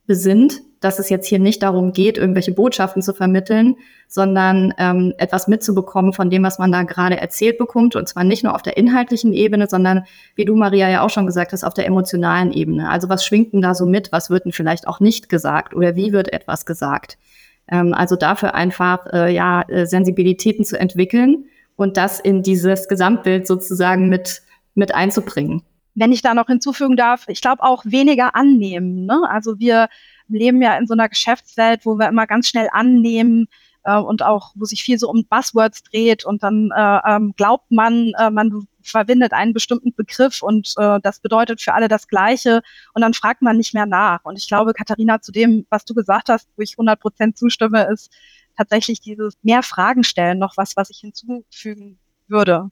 besinnt, 0.05 0.61
dass 0.79 0.99
es 0.99 1.09
jetzt 1.09 1.27
hier 1.27 1.39
nicht 1.39 1.61
darum 1.61 1.91
geht, 1.91 2.17
irgendwelche 2.17 2.53
Botschaften 2.53 3.01
zu 3.01 3.13
vermitteln, 3.13 3.75
sondern 4.07 4.73
ähm, 4.77 5.13
etwas 5.17 5.47
mitzubekommen 5.47 6.13
von 6.13 6.29
dem, 6.29 6.43
was 6.43 6.57
man 6.57 6.71
da 6.71 6.83
gerade 6.83 7.19
erzählt 7.19 7.57
bekommt. 7.57 7.95
Und 7.95 8.07
zwar 8.07 8.23
nicht 8.23 8.43
nur 8.43 8.55
auf 8.55 8.61
der 8.61 8.77
inhaltlichen 8.77 9.33
Ebene, 9.33 9.67
sondern, 9.67 10.05
wie 10.35 10.45
du, 10.45 10.55
Maria, 10.55 10.89
ja 10.89 11.01
auch 11.01 11.09
schon 11.09 11.25
gesagt 11.25 11.51
hast, 11.51 11.63
auf 11.63 11.73
der 11.73 11.85
emotionalen 11.85 12.51
Ebene. 12.51 12.89
Also 12.89 13.09
was 13.09 13.25
schwingt 13.25 13.53
denn 13.53 13.61
da 13.61 13.75
so 13.75 13.85
mit? 13.85 14.11
Was 14.11 14.29
wird 14.29 14.45
denn 14.45 14.53
vielleicht 14.53 14.87
auch 14.87 14.99
nicht 14.99 15.29
gesagt? 15.29 15.73
Oder 15.73 15.95
wie 15.95 16.13
wird 16.13 16.31
etwas 16.31 16.65
gesagt? 16.65 17.17
Ähm, 17.67 17.93
also 17.93 18.15
dafür 18.15 18.55
einfach, 18.55 19.05
äh, 19.11 19.33
ja, 19.33 19.63
äh, 19.63 19.85
Sensibilitäten 19.85 20.63
zu 20.63 20.79
entwickeln 20.79 21.45
und 21.75 21.97
das 21.97 22.19
in 22.19 22.41
dieses 22.41 22.87
Gesamtbild 22.87 23.47
sozusagen 23.47 24.09
mit, 24.09 24.41
mit 24.75 24.95
einzubringen 24.95 25.63
wenn 25.95 26.13
ich 26.13 26.21
da 26.21 26.33
noch 26.33 26.47
hinzufügen 26.47 26.95
darf, 26.95 27.25
ich 27.27 27.41
glaube 27.41 27.61
auch 27.61 27.83
weniger 27.85 28.35
annehmen. 28.35 29.05
Ne? 29.05 29.21
Also 29.29 29.59
wir 29.59 29.89
leben 30.37 30.61
ja 30.61 30.77
in 30.77 30.87
so 30.87 30.93
einer 30.93 31.09
Geschäftswelt, 31.09 31.85
wo 31.85 31.95
wir 31.95 32.07
immer 32.07 32.27
ganz 32.27 32.47
schnell 32.47 32.69
annehmen 32.71 33.47
äh, 33.83 33.97
und 33.97 34.23
auch, 34.23 34.51
wo 34.55 34.65
sich 34.65 34.83
viel 34.83 34.99
so 34.99 35.09
um 35.09 35.25
Buzzwords 35.25 35.83
dreht 35.83 36.25
und 36.25 36.43
dann 36.43 36.71
äh, 36.75 36.99
ähm, 37.05 37.33
glaubt 37.35 37.71
man, 37.71 38.11
äh, 38.17 38.29
man 38.29 38.67
verwendet 38.81 39.33
einen 39.33 39.53
bestimmten 39.53 39.93
Begriff 39.93 40.41
und 40.41 40.73
äh, 40.77 40.99
das 41.01 41.19
bedeutet 41.19 41.61
für 41.61 41.73
alle 41.73 41.87
das 41.87 42.07
Gleiche 42.07 42.61
und 42.93 43.01
dann 43.01 43.13
fragt 43.13 43.41
man 43.41 43.57
nicht 43.57 43.73
mehr 43.73 43.85
nach. 43.85 44.23
Und 44.23 44.37
ich 44.37 44.47
glaube, 44.47 44.73
Katharina, 44.73 45.21
zu 45.21 45.31
dem, 45.31 45.65
was 45.69 45.85
du 45.85 45.93
gesagt 45.93 46.29
hast, 46.29 46.47
wo 46.55 46.61
ich 46.61 46.73
100 46.73 46.99
Prozent 46.99 47.37
zustimme, 47.37 47.87
ist 47.91 48.11
tatsächlich 48.57 49.01
dieses 49.01 49.37
mehr 49.43 49.63
Fragen 49.63 50.03
stellen 50.03 50.39
noch 50.39 50.57
was, 50.57 50.75
was 50.75 50.89
ich 50.89 50.99
hinzufügen 50.99 51.99
würde 52.27 52.69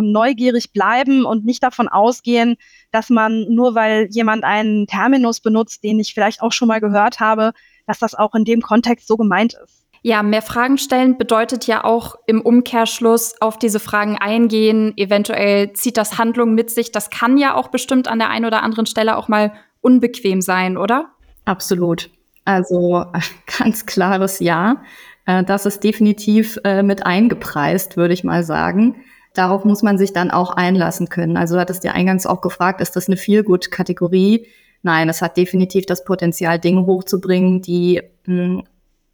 neugierig 0.00 0.72
bleiben 0.72 1.24
und 1.24 1.44
nicht 1.44 1.62
davon 1.62 1.88
ausgehen, 1.88 2.56
dass 2.90 3.10
man 3.10 3.46
nur 3.48 3.74
weil 3.74 4.08
jemand 4.10 4.44
einen 4.44 4.86
Terminus 4.86 5.40
benutzt, 5.40 5.84
den 5.84 6.00
ich 6.00 6.14
vielleicht 6.14 6.40
auch 6.40 6.52
schon 6.52 6.68
mal 6.68 6.80
gehört 6.80 7.20
habe, 7.20 7.52
dass 7.86 7.98
das 7.98 8.14
auch 8.14 8.34
in 8.34 8.44
dem 8.44 8.62
Kontext 8.62 9.06
so 9.06 9.16
gemeint 9.16 9.54
ist. 9.62 9.82
Ja, 10.04 10.24
mehr 10.24 10.42
Fragen 10.42 10.78
stellen 10.78 11.16
bedeutet 11.16 11.68
ja 11.68 11.84
auch 11.84 12.16
im 12.26 12.40
Umkehrschluss 12.40 13.40
auf 13.40 13.56
diese 13.56 13.78
Fragen 13.78 14.18
eingehen. 14.18 14.92
Eventuell 14.96 15.74
zieht 15.74 15.96
das 15.96 16.18
Handlung 16.18 16.54
mit 16.54 16.70
sich. 16.70 16.90
Das 16.90 17.10
kann 17.10 17.38
ja 17.38 17.54
auch 17.54 17.68
bestimmt 17.68 18.08
an 18.08 18.18
der 18.18 18.28
einen 18.28 18.44
oder 18.44 18.64
anderen 18.64 18.86
Stelle 18.86 19.16
auch 19.16 19.28
mal 19.28 19.52
unbequem 19.80 20.40
sein, 20.40 20.76
oder? 20.76 21.10
Absolut. 21.44 22.10
Also 22.44 23.04
ganz 23.58 23.86
klares 23.86 24.40
Ja. 24.40 24.82
Äh, 25.24 25.44
das 25.44 25.66
ist 25.66 25.84
definitiv 25.84 26.58
äh, 26.64 26.82
mit 26.82 27.06
eingepreist, 27.06 27.96
würde 27.96 28.14
ich 28.14 28.24
mal 28.24 28.42
sagen 28.42 28.96
darauf 29.34 29.64
muss 29.64 29.82
man 29.82 29.98
sich 29.98 30.12
dann 30.12 30.30
auch 30.30 30.50
einlassen 30.50 31.08
können. 31.08 31.36
Also 31.36 31.54
du 31.54 31.60
hattest 31.60 31.84
ja 31.84 31.92
eingangs 31.92 32.26
auch 32.26 32.40
gefragt, 32.40 32.80
ist 32.80 32.96
das 32.96 33.08
eine 33.08 33.16
Feel-Good-Kategorie? 33.16 34.46
Nein, 34.82 35.08
es 35.08 35.22
hat 35.22 35.36
definitiv 35.36 35.86
das 35.86 36.04
Potenzial, 36.04 36.58
Dinge 36.58 36.86
hochzubringen, 36.86 37.62
die, 37.62 38.02
hm, 38.24 38.64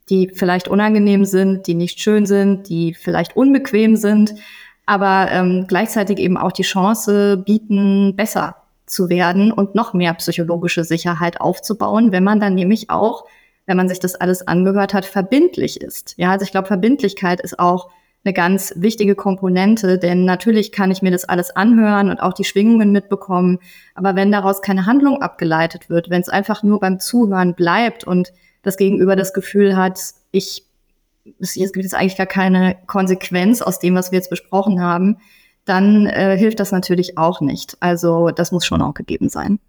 die 0.09 0.29
vielleicht 0.29 0.67
unangenehm 0.67 1.25
sind, 1.25 1.67
die 1.67 1.75
nicht 1.75 2.01
schön 2.01 2.25
sind, 2.25 2.69
die 2.69 2.93
vielleicht 2.93 3.35
unbequem 3.35 3.95
sind, 3.95 4.33
aber 4.85 5.27
ähm, 5.31 5.65
gleichzeitig 5.67 6.17
eben 6.17 6.37
auch 6.37 6.51
die 6.51 6.63
Chance 6.63 7.37
bieten, 7.37 8.15
besser 8.15 8.55
zu 8.87 9.07
werden 9.07 9.51
und 9.51 9.75
noch 9.75 9.93
mehr 9.93 10.15
psychologische 10.15 10.83
Sicherheit 10.83 11.39
aufzubauen, 11.39 12.11
wenn 12.11 12.23
man 12.23 12.39
dann 12.39 12.55
nämlich 12.55 12.89
auch, 12.89 13.25
wenn 13.67 13.77
man 13.77 13.87
sich 13.87 13.99
das 13.99 14.15
alles 14.15 14.47
angehört 14.47 14.95
hat, 14.95 15.05
verbindlich 15.05 15.79
ist. 15.79 16.15
Ja, 16.17 16.31
also 16.31 16.43
ich 16.43 16.49
glaube, 16.49 16.67
Verbindlichkeit 16.67 17.39
ist 17.39 17.59
auch 17.59 17.91
eine 18.25 18.33
ganz 18.33 18.73
wichtige 18.75 19.15
Komponente, 19.15 19.97
denn 19.97 20.25
natürlich 20.25 20.71
kann 20.71 20.91
ich 20.91 21.01
mir 21.01 21.11
das 21.11 21.25
alles 21.25 21.55
anhören 21.55 22.09
und 22.09 22.19
auch 22.19 22.33
die 22.33 22.43
Schwingungen 22.43 22.91
mitbekommen, 22.91 23.59
aber 23.95 24.15
wenn 24.15 24.31
daraus 24.31 24.61
keine 24.61 24.85
Handlung 24.85 25.21
abgeleitet 25.21 25.89
wird, 25.89 26.09
wenn 26.09 26.21
es 26.21 26.29
einfach 26.29 26.61
nur 26.63 26.79
beim 26.79 26.99
Zuhören 26.99 27.55
bleibt 27.55 28.03
und 28.03 28.33
das 28.61 28.75
Gegenüber 28.75 29.15
das 29.15 29.33
Gefühl 29.33 29.77
hat, 29.77 29.99
ich, 30.31 30.65
es 31.39 31.53
gibt 31.53 31.77
jetzt 31.77 31.95
eigentlich 31.95 32.17
gar 32.17 32.25
keine 32.25 32.75
Konsequenz 32.87 33.61
aus 33.61 33.79
dem, 33.79 33.95
was 33.95 34.11
wir 34.11 34.17
jetzt 34.17 34.29
besprochen 34.29 34.81
haben, 34.81 35.17
dann 35.63 36.05
äh, 36.07 36.37
hilft 36.37 36.59
das 36.59 36.71
natürlich 36.71 37.17
auch 37.17 37.41
nicht. 37.41 37.77
Also 37.79 38.31
das 38.31 38.51
muss 38.51 38.65
schon 38.65 38.81
auch 38.81 38.93
gegeben 38.93 39.29
sein. 39.29 39.59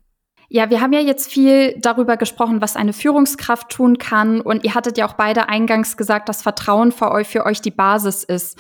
Ja, 0.53 0.69
wir 0.69 0.81
haben 0.81 0.93
ja 0.93 0.99
jetzt 0.99 1.31
viel 1.31 1.79
darüber 1.79 2.17
gesprochen, 2.17 2.61
was 2.61 2.75
eine 2.75 2.93
Führungskraft 2.93 3.69
tun 3.69 3.99
kann. 3.99 4.41
Und 4.41 4.65
ihr 4.65 4.75
hattet 4.75 4.99
ja 4.99 5.07
auch 5.07 5.13
beide 5.13 5.49
eingangs 5.49 5.97
gesagt, 5.97 6.29
dass 6.29 6.43
Vertrauen 6.43 6.91
für 6.91 7.13
euch, 7.13 7.29
für 7.29 7.47
euch 7.47 7.63
die 7.63 7.71
Basis 7.71 8.25
ist. 8.25 8.59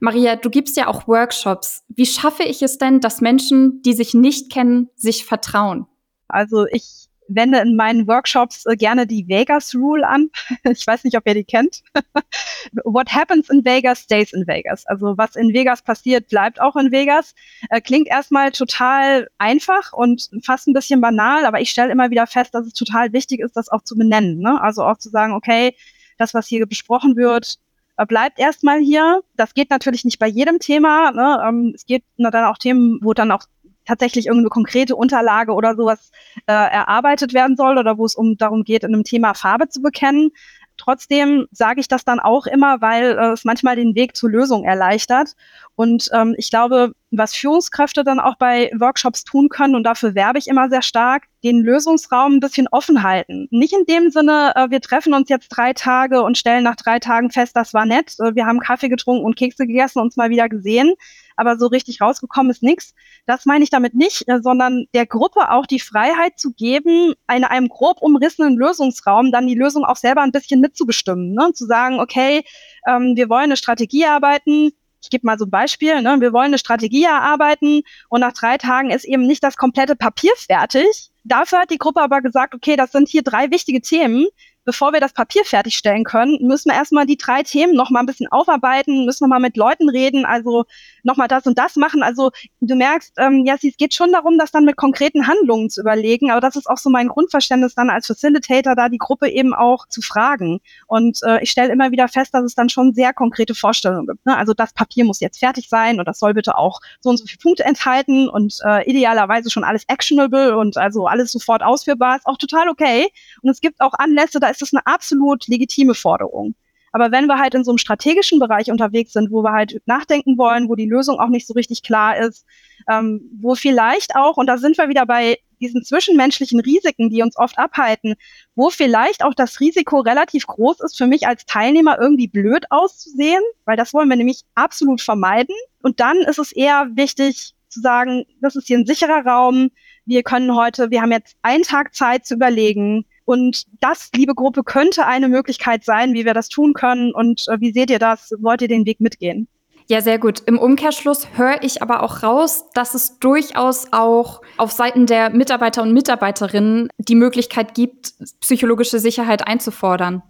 Maria, 0.00 0.36
du 0.36 0.50
gibst 0.50 0.76
ja 0.76 0.86
auch 0.86 1.08
Workshops. 1.08 1.82
Wie 1.88 2.04
schaffe 2.04 2.42
ich 2.42 2.60
es 2.60 2.76
denn, 2.76 3.00
dass 3.00 3.22
Menschen, 3.22 3.80
die 3.80 3.94
sich 3.94 4.12
nicht 4.12 4.52
kennen, 4.52 4.90
sich 4.96 5.24
vertrauen? 5.24 5.86
Also 6.28 6.66
ich 6.70 6.99
wende 7.34 7.58
in 7.58 7.76
meinen 7.76 8.06
Workshops 8.06 8.66
äh, 8.66 8.76
gerne 8.76 9.06
die 9.06 9.26
Vegas 9.28 9.74
Rule 9.74 10.06
an. 10.06 10.30
ich 10.64 10.86
weiß 10.86 11.04
nicht, 11.04 11.16
ob 11.16 11.26
ihr 11.26 11.34
die 11.34 11.44
kennt. 11.44 11.82
What 12.84 13.12
happens 13.12 13.48
in 13.48 13.64
Vegas 13.64 14.00
stays 14.00 14.32
in 14.32 14.46
Vegas. 14.46 14.86
Also 14.86 15.16
was 15.16 15.36
in 15.36 15.52
Vegas 15.52 15.82
passiert, 15.82 16.28
bleibt 16.28 16.60
auch 16.60 16.76
in 16.76 16.92
Vegas. 16.92 17.34
Äh, 17.70 17.80
klingt 17.80 18.08
erstmal 18.08 18.50
total 18.50 19.28
einfach 19.38 19.92
und 19.92 20.30
fast 20.44 20.68
ein 20.68 20.74
bisschen 20.74 21.00
banal, 21.00 21.44
aber 21.44 21.60
ich 21.60 21.70
stelle 21.70 21.92
immer 21.92 22.10
wieder 22.10 22.26
fest, 22.26 22.54
dass 22.54 22.66
es 22.66 22.72
total 22.72 23.12
wichtig 23.12 23.40
ist, 23.40 23.56
das 23.56 23.68
auch 23.68 23.82
zu 23.82 23.96
benennen. 23.96 24.38
Ne? 24.38 24.60
Also 24.60 24.84
auch 24.84 24.98
zu 24.98 25.08
sagen, 25.10 25.32
okay, 25.32 25.74
das, 26.18 26.34
was 26.34 26.46
hier 26.46 26.66
besprochen 26.66 27.16
wird, 27.16 27.58
äh, 27.96 28.06
bleibt 28.06 28.38
erstmal 28.38 28.80
hier. 28.80 29.22
Das 29.36 29.54
geht 29.54 29.70
natürlich 29.70 30.04
nicht 30.04 30.18
bei 30.18 30.28
jedem 30.28 30.58
Thema. 30.58 31.10
Ne? 31.12 31.42
Ähm, 31.46 31.72
es 31.74 31.86
geht 31.86 32.04
dann 32.16 32.44
auch 32.44 32.58
Themen, 32.58 32.98
wo 33.02 33.12
dann 33.12 33.30
auch 33.30 33.44
tatsächlich 33.90 34.26
irgendeine 34.26 34.50
konkrete 34.50 34.96
Unterlage 34.96 35.52
oder 35.52 35.74
sowas 35.74 36.10
äh, 36.46 36.52
erarbeitet 36.52 37.34
werden 37.34 37.56
soll 37.56 37.76
oder 37.76 37.98
wo 37.98 38.04
es 38.04 38.14
um 38.14 38.36
darum 38.36 38.62
geht, 38.62 38.84
in 38.84 38.94
einem 38.94 39.04
Thema 39.04 39.34
Farbe 39.34 39.68
zu 39.68 39.82
bekennen. 39.82 40.30
Trotzdem 40.76 41.46
sage 41.50 41.80
ich 41.80 41.88
das 41.88 42.06
dann 42.06 42.20
auch 42.20 42.46
immer, 42.46 42.80
weil 42.80 43.18
äh, 43.18 43.32
es 43.32 43.44
manchmal 43.44 43.76
den 43.76 43.94
Weg 43.94 44.16
zur 44.16 44.30
Lösung 44.30 44.64
erleichtert. 44.64 45.34
Und 45.74 46.08
ähm, 46.14 46.34
ich 46.38 46.48
glaube, 46.48 46.92
was 47.10 47.34
Führungskräfte 47.34 48.02
dann 48.02 48.18
auch 48.18 48.36
bei 48.36 48.70
Workshops 48.78 49.24
tun 49.24 49.50
können, 49.50 49.74
und 49.74 49.84
dafür 49.84 50.14
werbe 50.14 50.38
ich 50.38 50.46
immer 50.46 50.70
sehr 50.70 50.80
stark, 50.80 51.24
den 51.44 51.60
Lösungsraum 51.60 52.36
ein 52.36 52.40
bisschen 52.40 52.66
offen 52.70 53.02
halten. 53.02 53.46
Nicht 53.50 53.74
in 53.74 53.84
dem 53.84 54.10
Sinne, 54.10 54.52
äh, 54.56 54.70
wir 54.70 54.80
treffen 54.80 55.12
uns 55.12 55.28
jetzt 55.28 55.48
drei 55.50 55.74
Tage 55.74 56.22
und 56.22 56.38
stellen 56.38 56.64
nach 56.64 56.76
drei 56.76 56.98
Tagen 56.98 57.30
fest, 57.30 57.56
das 57.56 57.74
war 57.74 57.84
nett, 57.84 58.14
äh, 58.18 58.34
wir 58.34 58.46
haben 58.46 58.60
Kaffee 58.60 58.88
getrunken 58.88 59.24
und 59.24 59.36
Kekse 59.36 59.66
gegessen, 59.66 60.00
uns 60.00 60.16
mal 60.16 60.30
wieder 60.30 60.48
gesehen, 60.48 60.94
aber 61.36 61.58
so 61.58 61.66
richtig 61.66 62.00
rausgekommen 62.00 62.50
ist 62.50 62.62
nichts. 62.62 62.94
Das 63.26 63.46
meine 63.46 63.64
ich 63.64 63.70
damit 63.70 63.94
nicht, 63.94 64.28
äh, 64.28 64.40
sondern 64.42 64.86
der 64.94 65.06
Gruppe 65.06 65.50
auch 65.50 65.66
die 65.66 65.80
Freiheit 65.80 66.38
zu 66.38 66.52
geben, 66.52 67.14
in 67.34 67.44
einem 67.44 67.68
grob 67.68 68.02
umrissenen 68.02 68.56
Lösungsraum 68.56 69.32
dann 69.32 69.46
die 69.46 69.54
Lösung 69.54 69.84
auch 69.84 69.96
selber 69.96 70.22
ein 70.22 70.32
bisschen 70.32 70.60
mitzubestimmen. 70.60 71.32
Ne? 71.32 71.52
Zu 71.54 71.66
sagen, 71.66 72.00
okay, 72.00 72.44
ähm, 72.88 73.14
wir 73.16 73.28
wollen 73.28 73.44
eine 73.44 73.56
Strategie 73.56 74.06
arbeiten, 74.06 74.72
ich 75.02 75.08
gebe 75.08 75.26
mal 75.26 75.38
so 75.38 75.46
ein 75.46 75.50
Beispiel, 75.50 76.02
ne? 76.02 76.20
wir 76.20 76.32
wollen 76.32 76.48
eine 76.48 76.58
Strategie 76.58 77.04
erarbeiten 77.04 77.82
und 78.10 78.20
nach 78.20 78.32
drei 78.32 78.58
Tagen 78.58 78.90
ist 78.90 79.04
eben 79.04 79.26
nicht 79.26 79.42
das 79.42 79.56
komplette 79.56 79.96
Papier 79.96 80.32
fertig. 80.36 81.10
Dafür 81.24 81.60
hat 81.60 81.70
die 81.70 81.78
Gruppe 81.78 82.00
aber 82.00 82.20
gesagt, 82.20 82.54
okay, 82.54 82.76
das 82.76 82.92
sind 82.92 83.08
hier 83.08 83.22
drei 83.22 83.50
wichtige 83.50 83.80
Themen 83.80 84.26
bevor 84.64 84.92
wir 84.92 85.00
das 85.00 85.12
Papier 85.12 85.44
fertigstellen 85.44 86.04
können, 86.04 86.38
müssen 86.46 86.70
wir 86.70 86.76
erstmal 86.76 87.06
die 87.06 87.16
drei 87.16 87.42
Themen 87.42 87.74
noch 87.74 87.90
mal 87.90 88.00
ein 88.00 88.06
bisschen 88.06 88.28
aufarbeiten, 88.28 89.04
müssen 89.04 89.24
noch 89.24 89.30
mal 89.30 89.40
mit 89.40 89.56
Leuten 89.56 89.88
reden, 89.88 90.24
also 90.24 90.64
noch 91.02 91.16
mal 91.16 91.28
das 91.28 91.46
und 91.46 91.58
das 91.58 91.76
machen. 91.76 92.02
Also 92.02 92.30
du 92.60 92.74
merkst, 92.74 93.14
ähm, 93.18 93.44
ja, 93.46 93.54
es 93.54 93.76
geht 93.76 93.94
schon 93.94 94.12
darum, 94.12 94.38
das 94.38 94.50
dann 94.50 94.64
mit 94.64 94.76
konkreten 94.76 95.26
Handlungen 95.26 95.70
zu 95.70 95.80
überlegen, 95.80 96.30
aber 96.30 96.40
das 96.40 96.56
ist 96.56 96.66
auch 96.66 96.78
so 96.78 96.90
mein 96.90 97.08
Grundverständnis 97.08 97.74
dann 97.74 97.90
als 97.90 98.06
Facilitator, 98.06 98.74
da 98.74 98.88
die 98.88 98.98
Gruppe 98.98 99.28
eben 99.28 99.54
auch 99.54 99.86
zu 99.88 100.02
fragen. 100.02 100.60
Und 100.86 101.20
äh, 101.24 101.42
ich 101.42 101.50
stelle 101.50 101.72
immer 101.72 101.90
wieder 101.90 102.08
fest, 102.08 102.34
dass 102.34 102.44
es 102.44 102.54
dann 102.54 102.68
schon 102.68 102.94
sehr 102.94 103.12
konkrete 103.12 103.54
Vorstellungen 103.54 104.06
gibt. 104.06 104.26
Ne? 104.26 104.36
Also 104.36 104.54
das 104.54 104.72
Papier 104.72 105.04
muss 105.04 105.20
jetzt 105.20 105.38
fertig 105.38 105.68
sein 105.68 105.98
und 105.98 106.06
das 106.06 106.18
soll 106.18 106.34
bitte 106.34 106.56
auch 106.56 106.80
so 107.00 107.10
und 107.10 107.16
so 107.18 107.26
viele 107.26 107.38
Punkte 107.38 107.64
enthalten 107.64 108.28
und 108.28 108.58
äh, 108.64 108.88
idealerweise 108.88 109.50
schon 109.50 109.64
alles 109.64 109.84
actionable 109.88 110.56
und 110.56 110.76
also 110.76 111.06
alles 111.06 111.32
sofort 111.32 111.62
ausführbar, 111.62 112.16
ist 112.16 112.26
auch 112.26 112.38
total 112.38 112.68
okay. 112.68 113.08
Und 113.42 113.50
es 113.50 113.60
gibt 113.60 113.80
auch 113.80 113.94
Anlässe, 113.94 114.40
da 114.40 114.48
ist 114.48 114.62
das 114.62 114.72
eine 114.72 114.86
absolut 114.86 115.46
legitime 115.48 115.94
Forderung. 115.94 116.54
Aber 116.92 117.12
wenn 117.12 117.26
wir 117.26 117.38
halt 117.38 117.54
in 117.54 117.64
so 117.64 117.70
einem 117.70 117.78
strategischen 117.78 118.38
Bereich 118.38 118.70
unterwegs 118.70 119.12
sind, 119.12 119.30
wo 119.30 119.42
wir 119.42 119.52
halt 119.52 119.80
nachdenken 119.86 120.38
wollen, 120.38 120.68
wo 120.68 120.74
die 120.74 120.88
Lösung 120.88 121.18
auch 121.20 121.28
nicht 121.28 121.46
so 121.46 121.54
richtig 121.54 121.82
klar 121.82 122.16
ist, 122.16 122.44
ähm, 122.88 123.30
wo 123.40 123.54
vielleicht 123.54 124.16
auch, 124.16 124.36
und 124.36 124.46
da 124.46 124.58
sind 124.58 124.76
wir 124.78 124.88
wieder 124.88 125.06
bei 125.06 125.38
diesen 125.60 125.84
zwischenmenschlichen 125.84 126.60
Risiken, 126.60 127.10
die 127.10 127.22
uns 127.22 127.36
oft 127.36 127.58
abhalten, 127.58 128.14
wo 128.54 128.70
vielleicht 128.70 129.22
auch 129.22 129.34
das 129.34 129.60
Risiko 129.60 130.00
relativ 130.00 130.46
groß 130.46 130.80
ist, 130.80 130.96
für 130.96 131.06
mich 131.06 131.26
als 131.26 131.44
Teilnehmer 131.44 131.98
irgendwie 132.00 132.28
blöd 132.28 132.64
auszusehen, 132.70 133.42
weil 133.66 133.76
das 133.76 133.92
wollen 133.92 134.08
wir 134.08 134.16
nämlich 134.16 134.42
absolut 134.54 135.00
vermeiden. 135.00 135.54
Und 135.82 136.00
dann 136.00 136.16
ist 136.18 136.38
es 136.38 136.52
eher 136.52 136.88
wichtig 136.94 137.54
zu 137.68 137.80
sagen, 137.80 138.24
das 138.40 138.56
ist 138.56 138.66
hier 138.66 138.78
ein 138.78 138.86
sicherer 138.86 139.24
Raum. 139.24 139.70
Wir 140.06 140.22
können 140.22 140.56
heute, 140.56 140.90
wir 140.90 141.02
haben 141.02 141.12
jetzt 141.12 141.36
einen 141.42 141.62
Tag 141.62 141.94
Zeit 141.94 142.26
zu 142.26 142.34
überlegen, 142.34 143.04
und 143.30 143.62
das, 143.78 144.10
liebe 144.16 144.34
Gruppe, 144.34 144.64
könnte 144.64 145.06
eine 145.06 145.28
Möglichkeit 145.28 145.84
sein, 145.84 146.14
wie 146.14 146.24
wir 146.24 146.34
das 146.34 146.48
tun 146.48 146.74
können. 146.74 147.14
Und 147.14 147.46
äh, 147.46 147.60
wie 147.60 147.70
seht 147.70 147.88
ihr 147.88 148.00
das? 148.00 148.34
Wollt 148.40 148.60
ihr 148.60 148.66
den 148.66 148.84
Weg 148.86 149.00
mitgehen? 149.00 149.46
Ja, 149.86 150.00
sehr 150.00 150.18
gut. 150.18 150.42
Im 150.46 150.58
Umkehrschluss 150.58 151.28
höre 151.36 151.62
ich 151.62 151.80
aber 151.80 152.02
auch 152.02 152.24
raus, 152.24 152.64
dass 152.74 152.94
es 152.94 153.20
durchaus 153.20 153.92
auch 153.92 154.42
auf 154.56 154.72
Seiten 154.72 155.06
der 155.06 155.30
Mitarbeiter 155.30 155.82
und 155.82 155.92
Mitarbeiterinnen 155.92 156.88
die 156.98 157.14
Möglichkeit 157.14 157.74
gibt, 157.74 158.14
psychologische 158.40 158.98
Sicherheit 158.98 159.46
einzufordern. 159.46 160.22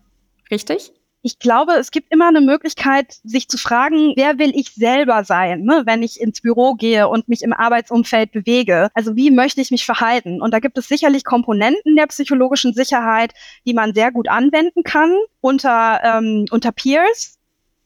Richtig? 0.51 0.93
Ich 1.23 1.39
glaube, 1.39 1.75
es 1.75 1.91
gibt 1.91 2.11
immer 2.13 2.29
eine 2.29 2.41
Möglichkeit, 2.41 3.19
sich 3.25 3.49
zu 3.49 3.59
fragen, 3.59 4.15
wer 4.17 4.39
will 4.39 4.53
ich 4.55 4.75
selber 4.75 5.25
sein, 5.25 5.63
ne, 5.63 5.83
wenn 5.85 6.03
ich 6.03 6.21
ins 6.21 6.41
Büro 6.41 6.75
gehe 6.75 7.09
und 7.09 7.29
mich 7.29 7.43
im 7.43 7.53
Arbeitsumfeld 7.53 8.33
bewege. 8.33 8.89
Also 8.95 9.17
wie 9.17 9.31
möchte 9.31 9.61
ich 9.61 9.71
mich 9.71 9.85
verhalten? 9.85 10.41
Und 10.41 10.55
da 10.55 10.61
gibt 10.61 10.79
es 10.79 10.89
sicherlich 10.89 11.25
Komponenten 11.25 11.97
der 11.97 12.07
psychologischen 12.07 12.73
Sicherheit, 12.73 13.35
die 13.67 13.75
man 13.75 13.93
sehr 13.95 14.13
gut 14.13 14.29
anwenden 14.29 14.83
kann 14.83 15.15
unter, 15.41 16.01
ähm, 16.03 16.47
unter 16.51 16.73
Peers. 16.73 17.37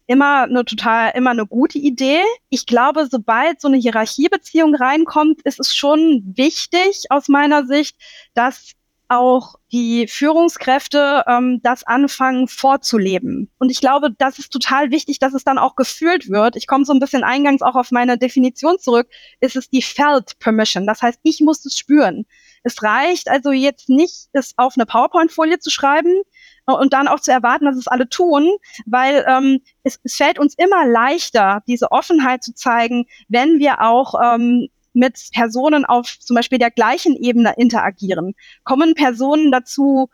Immer 0.07 0.43
eine 0.43 0.65
total, 0.65 1.13
immer 1.15 1.31
eine 1.31 1.47
gute 1.47 1.79
Idee. 1.79 2.21
Ich 2.51 2.67
glaube, 2.67 3.09
sobald 3.11 3.61
so 3.61 3.69
eine 3.69 3.79
Hierarchiebeziehung 3.79 4.75
reinkommt, 4.75 5.41
ist 5.43 5.59
es 5.59 5.75
schon 5.75 6.35
wichtig 6.37 7.07
aus 7.09 7.29
meiner 7.29 7.65
Sicht, 7.65 7.97
dass 8.35 8.75
auch 9.09 9.57
die 9.73 10.07
Führungskräfte 10.07 11.25
ähm, 11.27 11.61
das 11.63 11.85
anfangen 11.85 12.49
vorzuleben. 12.49 13.51
Und 13.59 13.71
ich 13.71 13.81
glaube, 13.81 14.11
das 14.17 14.39
ist 14.39 14.53
total 14.53 14.91
wichtig, 14.91 15.19
dass 15.19 15.35
es 15.35 15.45
dann 15.45 15.59
auch 15.59 15.77
gefühlt 15.77 16.31
wird. 16.31 16.57
Ich 16.57 16.67
komme 16.67 16.85
so 16.85 16.93
ein 16.93 17.01
bisschen 17.01 17.25
eingangs 17.25 17.63
auch 17.63 17.75
auf 17.75 17.91
meine 17.91 18.19
Definition 18.19 18.79
zurück. 18.79 19.09
Ist 19.41 19.57
es 19.57 19.69
die 19.69 19.83
Felt 19.83 20.39
Permission? 20.39 20.87
Das 20.87 21.03
heißt, 21.03 21.21
ich 21.23 21.41
muss 21.41 21.65
es 21.65 21.79
spüren. 21.79 22.25
Es 22.63 22.83
reicht 22.83 23.29
also 23.29 23.53
jetzt 23.53 23.89
nicht, 23.89 24.29
es 24.33 24.55
auf 24.57 24.75
eine 24.77 24.87
PowerPoint-Folie 24.87 25.59
zu 25.59 25.71
schreiben 25.71 26.23
äh, 26.67 26.73
und 26.73 26.93
dann 26.93 27.09
auch 27.09 27.21
zu 27.21 27.31
erwarten, 27.31 27.67
dass 27.67 27.77
es 27.77 27.89
alle 27.89 28.09
tun, 28.09 28.51
weil 28.87 29.25
ähm, 29.29 29.61
es, 29.83 30.01
es 30.03 30.17
fällt 30.17 30.39
uns 30.39 30.55
immer 30.57 30.87
leichter, 30.87 31.63
diese 31.67 31.93
Offenheit 31.93 32.43
zu 32.43 32.55
zeigen, 32.55 33.07
wenn 33.29 33.59
wir 33.59 33.83
auch 33.83 34.15
ähm, 34.23 34.69
mit 34.95 35.19
Personen 35.33 35.85
auf 35.85 36.19
zum 36.21 36.37
Beispiel 36.37 36.59
der 36.59 36.71
gleichen 36.71 37.17
Ebene 37.17 37.55
interagieren. 37.57 38.35
Kommen 38.65 38.95
Personen 38.95 39.53
dazu, 39.53 40.09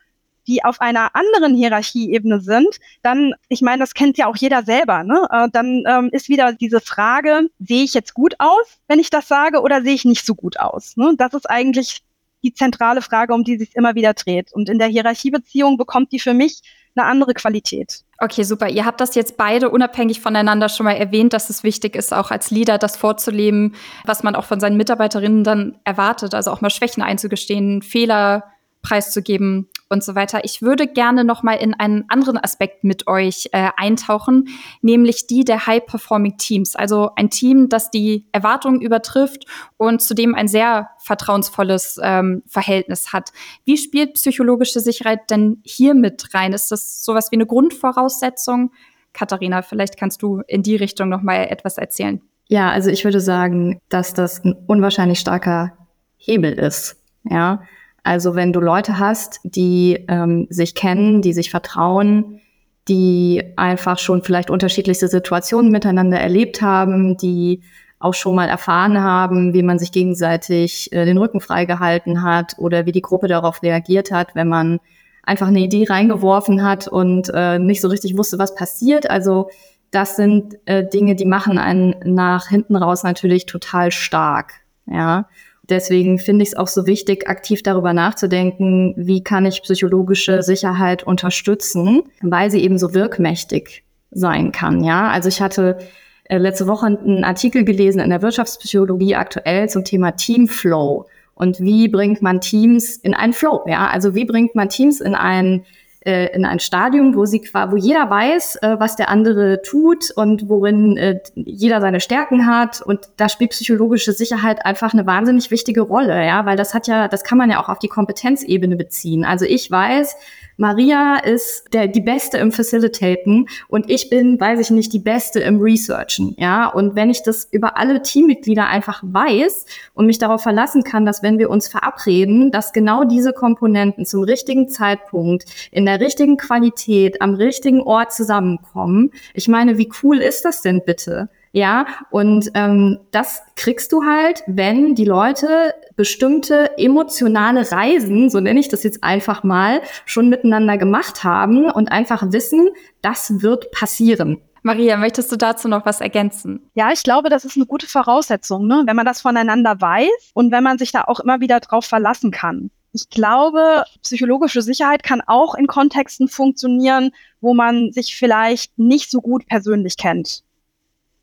die 0.46 0.64
auf 0.64 0.80
einer 0.80 1.14
anderen 1.14 1.54
Hierarchieebene 1.54 2.40
sind, 2.40 2.80
dann, 3.02 3.34
ich 3.48 3.62
meine, 3.62 3.78
das 3.78 3.94
kennt 3.94 4.18
ja 4.18 4.26
auch 4.26 4.36
jeder 4.36 4.64
selber, 4.64 5.04
ne? 5.04 5.26
Äh, 5.30 5.48
dann 5.52 5.84
ähm, 5.86 6.08
ist 6.12 6.28
wieder 6.28 6.52
diese 6.52 6.80
Frage, 6.80 7.50
sehe 7.60 7.84
ich 7.84 7.94
jetzt 7.94 8.14
gut 8.14 8.34
aus, 8.38 8.80
wenn 8.88 8.98
ich 8.98 9.10
das 9.10 9.28
sage, 9.28 9.60
oder 9.60 9.82
sehe 9.82 9.94
ich 9.94 10.04
nicht 10.04 10.26
so 10.26 10.34
gut 10.34 10.58
aus? 10.58 10.96
Ne? 10.96 11.14
Das 11.16 11.34
ist 11.34 11.48
eigentlich 11.48 12.02
die 12.42 12.54
zentrale 12.54 13.02
Frage, 13.02 13.34
um 13.34 13.44
die 13.44 13.58
sich 13.58 13.76
immer 13.76 13.94
wieder 13.94 14.14
dreht. 14.14 14.52
Und 14.52 14.68
in 14.68 14.78
der 14.78 14.88
Hierarchiebeziehung 14.88 15.76
bekommt 15.76 16.10
die 16.10 16.20
für 16.20 16.34
mich 16.34 16.62
eine 16.96 17.06
andere 17.06 17.34
Qualität. 17.34 18.04
Okay, 18.18 18.42
super. 18.42 18.68
Ihr 18.68 18.84
habt 18.84 19.00
das 19.00 19.14
jetzt 19.14 19.36
beide 19.36 19.70
unabhängig 19.70 20.20
voneinander 20.20 20.68
schon 20.68 20.84
mal 20.84 20.92
erwähnt, 20.96 21.32
dass 21.32 21.50
es 21.50 21.62
wichtig 21.62 21.96
ist, 21.96 22.12
auch 22.12 22.30
als 22.30 22.50
Leader 22.50 22.78
das 22.78 22.96
vorzuleben, 22.96 23.74
was 24.04 24.22
man 24.22 24.34
auch 24.34 24.44
von 24.44 24.60
seinen 24.60 24.76
Mitarbeiterinnen 24.76 25.44
dann 25.44 25.78
erwartet. 25.84 26.34
Also 26.34 26.50
auch 26.50 26.60
mal 26.60 26.70
Schwächen 26.70 27.02
einzugestehen, 27.02 27.82
Fehler 27.82 28.44
preiszugeben 28.82 29.68
und 29.90 30.04
so 30.04 30.14
weiter. 30.14 30.44
Ich 30.44 30.62
würde 30.62 30.86
gerne 30.86 31.24
noch 31.24 31.42
mal 31.42 31.54
in 31.54 31.74
einen 31.74 32.04
anderen 32.08 32.38
Aspekt 32.38 32.84
mit 32.84 33.08
euch 33.08 33.48
äh, 33.52 33.70
eintauchen, 33.76 34.48
nämlich 34.80 35.26
die 35.26 35.44
der 35.44 35.66
High-Performing 35.66 36.38
Teams. 36.38 36.76
Also 36.76 37.10
ein 37.16 37.28
Team, 37.28 37.68
das 37.68 37.90
die 37.90 38.26
Erwartungen 38.32 38.80
übertrifft 38.80 39.44
und 39.76 40.00
zudem 40.00 40.34
ein 40.34 40.48
sehr 40.48 40.90
vertrauensvolles 40.98 41.98
ähm, 42.02 42.42
Verhältnis 42.46 43.12
hat. 43.12 43.32
Wie 43.64 43.76
spielt 43.76 44.14
psychologische 44.14 44.80
Sicherheit 44.80 45.28
denn 45.28 45.60
hier 45.64 45.94
mit 45.94 46.32
rein? 46.34 46.52
Ist 46.52 46.70
das 46.70 47.04
sowas 47.04 47.32
wie 47.32 47.36
eine 47.36 47.46
Grundvoraussetzung? 47.46 48.70
Katharina, 49.12 49.62
vielleicht 49.62 49.98
kannst 49.98 50.22
du 50.22 50.42
in 50.46 50.62
die 50.62 50.76
Richtung 50.76 51.08
noch 51.08 51.22
mal 51.22 51.48
etwas 51.50 51.78
erzählen. 51.78 52.20
Ja, 52.48 52.70
also 52.70 52.90
ich 52.90 53.04
würde 53.04 53.20
sagen, 53.20 53.80
dass 53.88 54.14
das 54.14 54.44
ein 54.44 54.54
unwahrscheinlich 54.66 55.18
starker 55.18 55.72
Hebel 56.16 56.52
ist. 56.52 56.96
Ja, 57.24 57.62
also 58.02 58.34
wenn 58.34 58.52
du 58.52 58.60
Leute 58.60 58.98
hast, 58.98 59.40
die 59.44 60.04
ähm, 60.08 60.46
sich 60.50 60.74
kennen, 60.74 61.22
die 61.22 61.32
sich 61.32 61.50
vertrauen, 61.50 62.40
die 62.88 63.42
einfach 63.56 63.98
schon 63.98 64.22
vielleicht 64.22 64.50
unterschiedlichste 64.50 65.08
Situationen 65.08 65.70
miteinander 65.70 66.18
erlebt 66.18 66.62
haben, 66.62 67.16
die 67.16 67.62
auch 67.98 68.14
schon 68.14 68.34
mal 68.34 68.48
erfahren 68.48 69.00
haben, 69.00 69.52
wie 69.52 69.62
man 69.62 69.78
sich 69.78 69.92
gegenseitig 69.92 70.90
äh, 70.92 71.04
den 71.04 71.18
Rücken 71.18 71.40
freigehalten 71.40 72.22
hat 72.22 72.54
oder 72.58 72.86
wie 72.86 72.92
die 72.92 73.02
Gruppe 73.02 73.28
darauf 73.28 73.62
reagiert 73.62 74.10
hat, 74.10 74.34
wenn 74.34 74.48
man 74.48 74.80
einfach 75.22 75.48
eine 75.48 75.60
Idee 75.60 75.84
reingeworfen 75.88 76.62
hat 76.62 76.88
und 76.88 77.30
äh, 77.34 77.58
nicht 77.58 77.82
so 77.82 77.88
richtig 77.88 78.16
wusste, 78.16 78.38
was 78.38 78.54
passiert. 78.54 79.10
Also 79.10 79.50
das 79.90 80.16
sind 80.16 80.56
äh, 80.64 80.88
Dinge, 80.88 81.14
die 81.14 81.26
machen 81.26 81.58
einen 81.58 81.94
nach 82.04 82.48
hinten 82.48 82.76
raus 82.76 83.02
natürlich 83.02 83.44
total 83.44 83.90
stark. 83.90 84.54
Ja. 84.86 85.28
Deswegen 85.70 86.18
finde 86.18 86.42
ich 86.42 86.50
es 86.50 86.56
auch 86.56 86.66
so 86.66 86.86
wichtig, 86.86 87.28
aktiv 87.28 87.62
darüber 87.62 87.92
nachzudenken, 87.92 88.92
wie 88.96 89.22
kann 89.22 89.46
ich 89.46 89.62
psychologische 89.62 90.42
Sicherheit 90.42 91.04
unterstützen, 91.04 92.02
weil 92.20 92.50
sie 92.50 92.62
eben 92.62 92.78
so 92.78 92.92
wirkmächtig 92.92 93.84
sein 94.10 94.50
kann. 94.50 94.82
Ja, 94.82 95.08
also 95.08 95.28
ich 95.28 95.40
hatte 95.40 95.78
äh, 96.24 96.38
letzte 96.38 96.66
Woche 96.66 96.86
einen 96.86 97.24
Artikel 97.24 97.64
gelesen 97.64 98.00
in 98.00 98.10
der 98.10 98.22
Wirtschaftspsychologie 98.22 99.14
aktuell 99.14 99.68
zum 99.68 99.84
Thema 99.84 100.12
Teamflow 100.12 101.06
und 101.34 101.60
wie 101.60 101.88
bringt 101.88 102.20
man 102.20 102.40
Teams 102.40 102.96
in 102.96 103.14
einen 103.14 103.32
Flow. 103.32 103.62
Ja, 103.66 103.88
also 103.88 104.14
wie 104.14 104.24
bringt 104.24 104.54
man 104.54 104.68
Teams 104.68 105.00
in 105.00 105.14
einen 105.14 105.64
äh, 106.00 106.34
in 106.34 106.44
ein 106.44 106.60
Stadium, 106.60 107.14
wo 107.14 107.26
sie 107.26 107.42
wo 107.68 107.76
jeder 107.76 108.08
weiß, 108.08 108.56
äh, 108.56 108.76
was 108.78 108.96
der 108.96 109.10
andere 109.10 109.60
tut 109.62 110.10
und 110.10 110.48
worin 110.48 110.96
äh, 110.96 111.20
jeder 111.34 111.80
seine 111.80 112.00
Stärken 112.00 112.46
hat. 112.46 112.80
Und 112.80 113.10
da 113.16 113.28
spielt 113.28 113.50
psychologische 113.50 114.12
Sicherheit 114.12 114.64
einfach 114.64 114.94
eine 114.94 115.06
wahnsinnig 115.06 115.50
wichtige 115.50 115.82
Rolle, 115.82 116.24
ja, 116.24 116.46
weil 116.46 116.56
das 116.56 116.72
hat 116.72 116.86
ja, 116.86 117.08
das 117.08 117.22
kann 117.22 117.38
man 117.38 117.50
ja 117.50 117.62
auch 117.62 117.68
auf 117.68 117.78
die 117.78 117.88
Kompetenzebene 117.88 118.76
beziehen. 118.76 119.24
Also 119.24 119.44
ich 119.44 119.70
weiß, 119.70 120.16
Maria 120.60 121.16
ist 121.16 121.72
der, 121.72 121.88
die 121.88 122.02
Beste 122.02 122.36
im 122.36 122.52
Facilitaten 122.52 123.48
und 123.68 123.88
ich 123.88 124.10
bin, 124.10 124.38
weiß 124.38 124.60
ich 124.60 124.70
nicht, 124.70 124.92
die 124.92 124.98
Beste 124.98 125.40
im 125.40 125.58
Researchen, 125.58 126.34
ja. 126.36 126.66
Und 126.66 126.94
wenn 126.94 127.08
ich 127.08 127.22
das 127.22 127.48
über 127.50 127.78
alle 127.78 128.02
Teammitglieder 128.02 128.68
einfach 128.68 129.02
weiß 129.02 129.64
und 129.94 130.04
mich 130.04 130.18
darauf 130.18 130.42
verlassen 130.42 130.84
kann, 130.84 131.06
dass 131.06 131.22
wenn 131.22 131.38
wir 131.38 131.48
uns 131.48 131.68
verabreden, 131.68 132.50
dass 132.50 132.74
genau 132.74 133.04
diese 133.04 133.32
Komponenten 133.32 134.04
zum 134.04 134.22
richtigen 134.22 134.68
Zeitpunkt, 134.68 135.46
in 135.72 135.86
der 135.86 135.98
richtigen 135.98 136.36
Qualität, 136.36 137.22
am 137.22 137.36
richtigen 137.36 137.80
Ort 137.80 138.12
zusammenkommen. 138.12 139.12
Ich 139.32 139.48
meine, 139.48 139.78
wie 139.78 139.90
cool 140.02 140.18
ist 140.18 140.44
das 140.44 140.60
denn 140.60 140.82
bitte? 140.84 141.30
Ja, 141.52 141.86
und 142.10 142.50
ähm, 142.54 142.98
das 143.10 143.42
kriegst 143.56 143.92
du 143.92 144.04
halt, 144.04 144.44
wenn 144.46 144.94
die 144.94 145.04
Leute 145.04 145.74
bestimmte 146.00 146.78
emotionale 146.78 147.70
Reisen, 147.70 148.30
so 148.30 148.40
nenne 148.40 148.58
ich 148.58 148.70
das 148.70 148.84
jetzt 148.84 149.04
einfach 149.04 149.42
mal, 149.42 149.82
schon 150.06 150.30
miteinander 150.30 150.78
gemacht 150.78 151.24
haben 151.24 151.66
und 151.70 151.92
einfach 151.92 152.32
wissen, 152.32 152.70
das 153.02 153.42
wird 153.42 153.70
passieren. 153.70 154.38
Maria, 154.62 154.96
möchtest 154.96 155.30
du 155.30 155.36
dazu 155.36 155.68
noch 155.68 155.84
was 155.84 156.00
ergänzen? 156.00 156.70
Ja, 156.72 156.90
ich 156.90 157.02
glaube, 157.02 157.28
das 157.28 157.44
ist 157.44 157.56
eine 157.56 157.66
gute 157.66 157.86
Voraussetzung, 157.86 158.66
ne? 158.66 158.84
wenn 158.86 158.96
man 158.96 159.04
das 159.04 159.20
voneinander 159.20 159.78
weiß 159.78 160.30
und 160.32 160.50
wenn 160.52 160.64
man 160.64 160.78
sich 160.78 160.90
da 160.90 161.04
auch 161.04 161.20
immer 161.20 161.40
wieder 161.40 161.60
drauf 161.60 161.84
verlassen 161.84 162.30
kann. 162.30 162.70
Ich 162.94 163.10
glaube, 163.10 163.84
psychologische 164.00 164.62
Sicherheit 164.62 165.02
kann 165.02 165.20
auch 165.26 165.54
in 165.54 165.66
Kontexten 165.66 166.28
funktionieren, 166.28 167.10
wo 167.42 167.52
man 167.52 167.92
sich 167.92 168.16
vielleicht 168.16 168.78
nicht 168.78 169.10
so 169.10 169.20
gut 169.20 169.44
persönlich 169.44 169.98
kennt. 169.98 170.44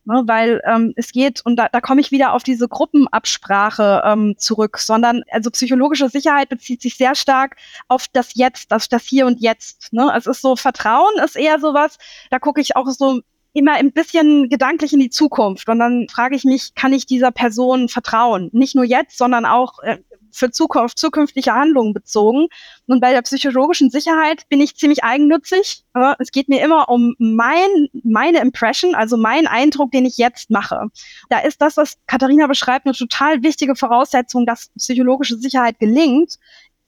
Ne, 0.10 0.24
weil 0.26 0.62
ähm, 0.65 0.93
es 0.96 1.12
geht, 1.12 1.41
und 1.46 1.58
da, 1.58 1.67
da 1.67 1.82
komme 1.82 2.00
ich 2.00 2.12
wieder 2.12 2.32
auf 2.32 2.41
diese 2.41 2.70
Gruppenabsprache 2.70 4.04
ähm, 4.06 4.36
zurück, 4.38 4.78
sondern 4.78 5.24
also 5.30 5.52
psychologische 5.52 6.08
Sicherheit 6.08 6.48
bezieht 6.48 6.82
sich 6.82 6.96
sehr 6.96 7.13
stark 7.13 7.58
auf 7.89 8.06
das 8.13 8.34
Jetzt, 8.34 8.72
das, 8.72 8.88
das 8.88 9.04
Hier 9.04 9.26
und 9.26 9.41
Jetzt. 9.41 9.91
Ne? 9.91 10.10
Es 10.15 10.26
ist 10.26 10.41
so, 10.41 10.56
Vertrauen 10.56 11.12
ist 11.26 11.36
eher 11.36 11.60
sowas, 11.60 11.98
da 12.30 12.39
gucke 12.39 12.62
ich 12.62 12.78
auch 12.78 12.88
so 12.88 13.20
immer 13.52 13.74
ein 13.74 13.91
bisschen 13.91 14.48
gedanklich 14.48 14.93
in 14.93 15.02
die 15.02 15.10
Zukunft. 15.10 15.67
Und 15.67 15.80
dann 15.80 16.08
frage 16.08 16.38
ich 16.38 16.46
mich, 16.46 16.74
kann 16.74 16.93
ich 16.93 17.06
dieser 17.06 17.32
Person 17.32 17.89
vertrauen? 17.89 18.50
Nicht 18.54 18.76
nur 18.76 18.86
jetzt, 18.86 19.17
sondern 19.17 19.46
auch 19.46 19.80
äh, 19.80 19.98
für 20.38 20.52
Zukunft, 20.52 20.97
zukünftige 21.00 21.54
Handlungen 21.54 21.93
bezogen. 21.93 22.47
Und 22.86 23.02
bei 23.02 23.12
der 23.12 23.21
psychologischen 23.21 23.89
Sicherheit 23.89 24.47
bin 24.50 24.62
ich 24.62 24.76
ziemlich 24.76 25.04
eigennützig. 25.04 25.84
Es 26.19 26.32
geht 26.32 26.47
mir 26.47 26.63
immer 26.63 26.89
um 26.89 27.15
mein, 27.17 27.89
meine 28.04 28.39
Impression, 28.39 28.95
also 28.95 29.17
mein 29.17 29.47
Eindruck, 29.47 29.91
den 29.91 30.06
ich 30.06 30.17
jetzt 30.17 30.50
mache. 30.50 30.89
Da 31.30 31.39
ist 31.39 31.62
das, 31.62 31.78
was 31.78 31.97
Katharina 32.08 32.47
beschreibt, 32.47 32.86
eine 32.86 32.95
total 32.95 33.43
wichtige 33.43 33.76
Voraussetzung, 33.76 34.45
dass 34.45 34.69
psychologische 34.78 35.38
Sicherheit 35.38 35.80
gelingt. 35.80 36.38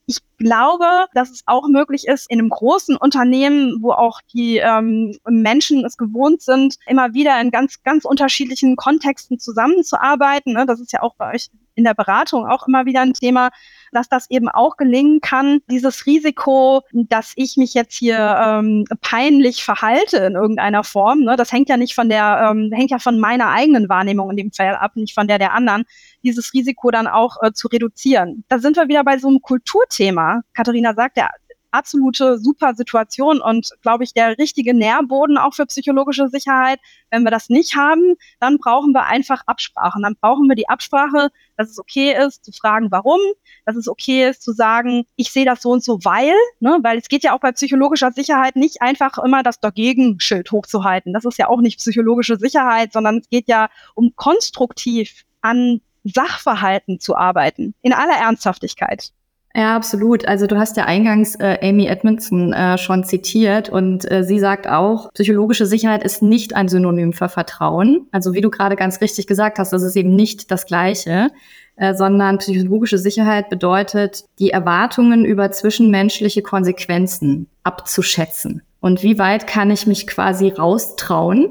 Ich 0.10 0.18
glaube, 0.40 1.06
dass 1.14 1.30
es 1.30 1.44
auch 1.46 1.68
möglich 1.68 2.08
ist, 2.08 2.32
in 2.32 2.40
einem 2.40 2.50
großen 2.50 2.98
Unternehmen, 2.98 3.78
wo 3.84 3.92
auch 3.92 4.22
die 4.34 4.58
ähm, 4.58 5.16
Menschen 5.28 5.86
es 5.86 5.98
gewohnt 5.98 6.42
sind, 6.42 6.78
immer 6.88 7.14
wieder 7.14 7.40
in 7.40 7.52
ganz, 7.52 7.84
ganz 7.84 8.06
unterschiedlichen 8.06 8.76
Kontexten 8.76 9.38
zusammenzuarbeiten. 9.38 10.54
Ne? 10.54 10.66
Das 10.66 10.80
ist 10.80 10.94
ja 10.94 11.04
auch 11.04 11.14
bei 11.14 11.36
euch 11.36 11.52
in 11.76 11.84
der 11.84 11.94
Beratung 11.94 12.48
auch 12.48 12.68
immer 12.68 12.88
wieder 12.88 13.02
ein 13.02 13.14
Thema, 13.14 13.52
dass 13.92 14.10
das 14.10 14.30
eben 14.30 14.50
auch 14.50 14.78
gelingen 14.78 15.22
kann, 15.22 15.60
dieses 15.70 16.06
Risiko, 16.06 16.82
dass 16.92 17.34
ich 17.36 17.58
mich 17.58 17.74
jetzt 17.74 17.96
hier 17.96 18.18
ähm, 18.18 18.86
peinlich 19.02 19.64
verhalte 19.64 20.18
in 20.18 20.34
irgendeiner 20.34 20.84
Form, 20.84 21.22
ne, 21.22 21.36
das 21.36 21.52
hängt 21.52 21.70
ja 21.70 21.78
nicht 21.78 21.96
von 21.96 22.10
der, 22.10 22.50
ähm, 22.52 22.72
hängt 22.74 22.92
ja 22.92 23.00
von 23.00 23.20
meiner 23.20 23.50
eigenen 23.50 23.90
Wahrnehmung 23.90 24.30
in 24.32 24.38
dem 24.38 24.52
Fall 24.52 24.76
ab, 24.76 24.96
nicht 24.96 25.14
von 25.14 25.28
der 25.28 25.40
der 25.40 25.54
anderen, 25.54 25.84
dieses 26.24 26.54
Risiko 26.54 26.92
dann 26.92 27.08
auch 27.08 27.38
äh, 27.42 27.52
zu 27.54 27.68
reduzieren. 27.68 28.44
Da 28.50 28.60
sind 28.60 28.76
wir 28.78 28.88
wieder 28.88 29.04
bei 29.04 29.18
so 29.18 29.28
einem 29.28 29.42
Kulturthema. 29.42 30.42
Katharina 30.54 30.94
sagt 30.94 31.18
ja, 31.18 31.30
absolute 31.72 32.38
super 32.40 32.74
Situation 32.76 33.42
und 33.42 33.72
glaube 33.82 34.04
ich 34.04 34.14
der 34.14 34.38
richtige 34.38 34.74
Nährboden 34.74 35.38
auch 35.38 35.54
für 35.54 35.66
psychologische 35.66 36.30
Sicherheit. 36.30 36.80
Wenn 37.12 37.24
wir 37.24 37.32
das 37.32 37.50
nicht 37.50 37.76
haben, 37.76 38.16
dann 38.40 38.58
brauchen 38.58 38.92
wir 38.92 39.06
einfach 39.06 39.44
Absprachen. 39.46 40.04
Dann 40.04 40.16
brauchen 40.20 40.48
wir 40.48 40.56
die 40.56 40.70
Absprache, 40.70 41.30
dass 41.58 41.70
es 41.70 41.80
okay 41.80 42.16
ist 42.26 42.46
zu 42.46 42.52
fragen, 42.52 42.92
warum, 42.92 43.20
dass 43.66 43.76
es 43.76 43.88
okay 43.88 44.30
ist 44.30 44.42
zu 44.42 44.52
sagen, 44.52 45.06
ich 45.16 45.32
sehe 45.32 45.46
das 45.46 45.62
so 45.62 45.72
und 45.72 45.84
so, 45.84 46.00
weil, 46.04 46.34
ne, 46.60 46.80
weil 46.82 46.98
es 46.98 47.08
geht 47.08 47.24
ja 47.24 47.34
auch 47.34 47.40
bei 47.40 47.52
psychologischer 47.52 48.12
Sicherheit 48.12 48.56
nicht 48.56 48.82
einfach 48.82 49.18
immer 49.18 49.44
das 49.44 49.60
Dagegen-Schild 49.60 50.52
hochzuhalten. 50.52 51.14
Das 51.14 51.26
ist 51.26 51.38
ja 51.38 51.48
auch 51.48 51.62
nicht 51.62 51.80
psychologische 51.80 52.38
Sicherheit, 52.38 52.94
sondern 52.94 53.18
es 53.18 53.30
geht 53.30 53.48
ja 53.48 53.70
um 53.96 54.14
konstruktiv 54.16 55.26
an 55.42 55.82
Sachverhalten 56.04 57.00
zu 57.00 57.16
arbeiten, 57.16 57.74
in 57.82 57.94
aller 57.94 58.16
Ernsthaftigkeit. 58.16 59.12
Ja, 59.60 59.76
absolut. 59.76 60.26
Also 60.26 60.48
du 60.48 60.58
hast 60.58 60.78
ja 60.78 60.86
eingangs 60.86 61.36
äh, 61.36 61.58
Amy 61.62 61.88
Edmondson 61.88 62.54
äh, 62.54 62.78
schon 62.78 63.04
zitiert 63.04 63.68
und 63.68 64.10
äh, 64.10 64.24
sie 64.24 64.40
sagt 64.40 64.70
auch, 64.70 65.12
psychologische 65.12 65.66
Sicherheit 65.66 66.02
ist 66.02 66.22
nicht 66.22 66.56
ein 66.56 66.70
Synonym 66.70 67.12
für 67.12 67.28
Vertrauen. 67.28 68.08
Also 68.14 68.34
wie 68.34 68.40
du 68.40 68.50
gerade 68.52 68.78
ganz 68.78 69.02
richtig 69.02 69.28
gesagt 69.28 69.60
hast, 69.60 69.74
das 69.74 69.84
ist 69.84 69.98
eben 69.98 70.16
nicht 70.16 70.50
das 70.50 70.66
Gleiche, 70.66 71.28
äh, 71.76 71.94
sondern 71.94 72.38
psychologische 72.38 72.98
Sicherheit 72.98 73.50
bedeutet, 73.50 74.24
die 74.40 74.52
Erwartungen 74.52 75.26
über 75.26 75.52
zwischenmenschliche 75.52 76.42
Konsequenzen 76.42 77.48
abzuschätzen. 77.64 78.62
Und 78.80 79.04
wie 79.04 79.20
weit 79.20 79.46
kann 79.46 79.72
ich 79.72 79.86
mich 79.86 80.08
quasi 80.08 80.48
raustrauen 80.48 81.50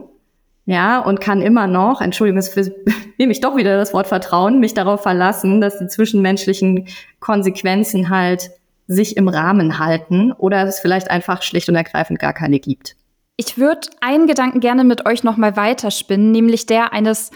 ja, 0.69 0.99
und 0.99 1.23
kann 1.23 1.41
immer 1.41 1.67
noch, 1.67 2.03
Entschuldigung, 2.03 2.43
jetzt 2.43 2.55
nehme 3.19 3.33
ich 3.33 3.41
doch 3.41 3.57
wieder 3.57 3.79
das 3.79 3.95
Wort 3.95 4.07
Vertrauen, 4.07 4.61
mich 4.61 4.75
darauf 4.75 5.03
verlassen, 5.03 5.63
dass 5.63 5.79
die 5.79 5.87
zwischenmenschlichen 5.87 6.89
Konsequenzen 7.21 8.11
halt 8.11 8.51
sich 8.87 9.17
im 9.17 9.29
Rahmen 9.29 9.79
halten 9.79 10.31
oder 10.31 10.65
es 10.65 10.79
vielleicht 10.79 11.11
einfach 11.11 11.41
schlicht 11.41 11.71
und 11.71 11.75
ergreifend 11.75 12.19
gar 12.19 12.35
keine 12.35 12.61
gibt. 12.61 12.97
Ich 13.39 13.57
würde 13.57 13.89
einen 14.03 14.27
Gedanken 14.27 14.61
gerne 14.61 14.85
mit 14.85 15.07
euch 15.07 15.25
noch 15.25 15.39
mal 15.39 15.57
weiterspinnen, 15.57 16.33
nämlich 16.33 16.67
der 16.67 16.93
eines 16.93 17.31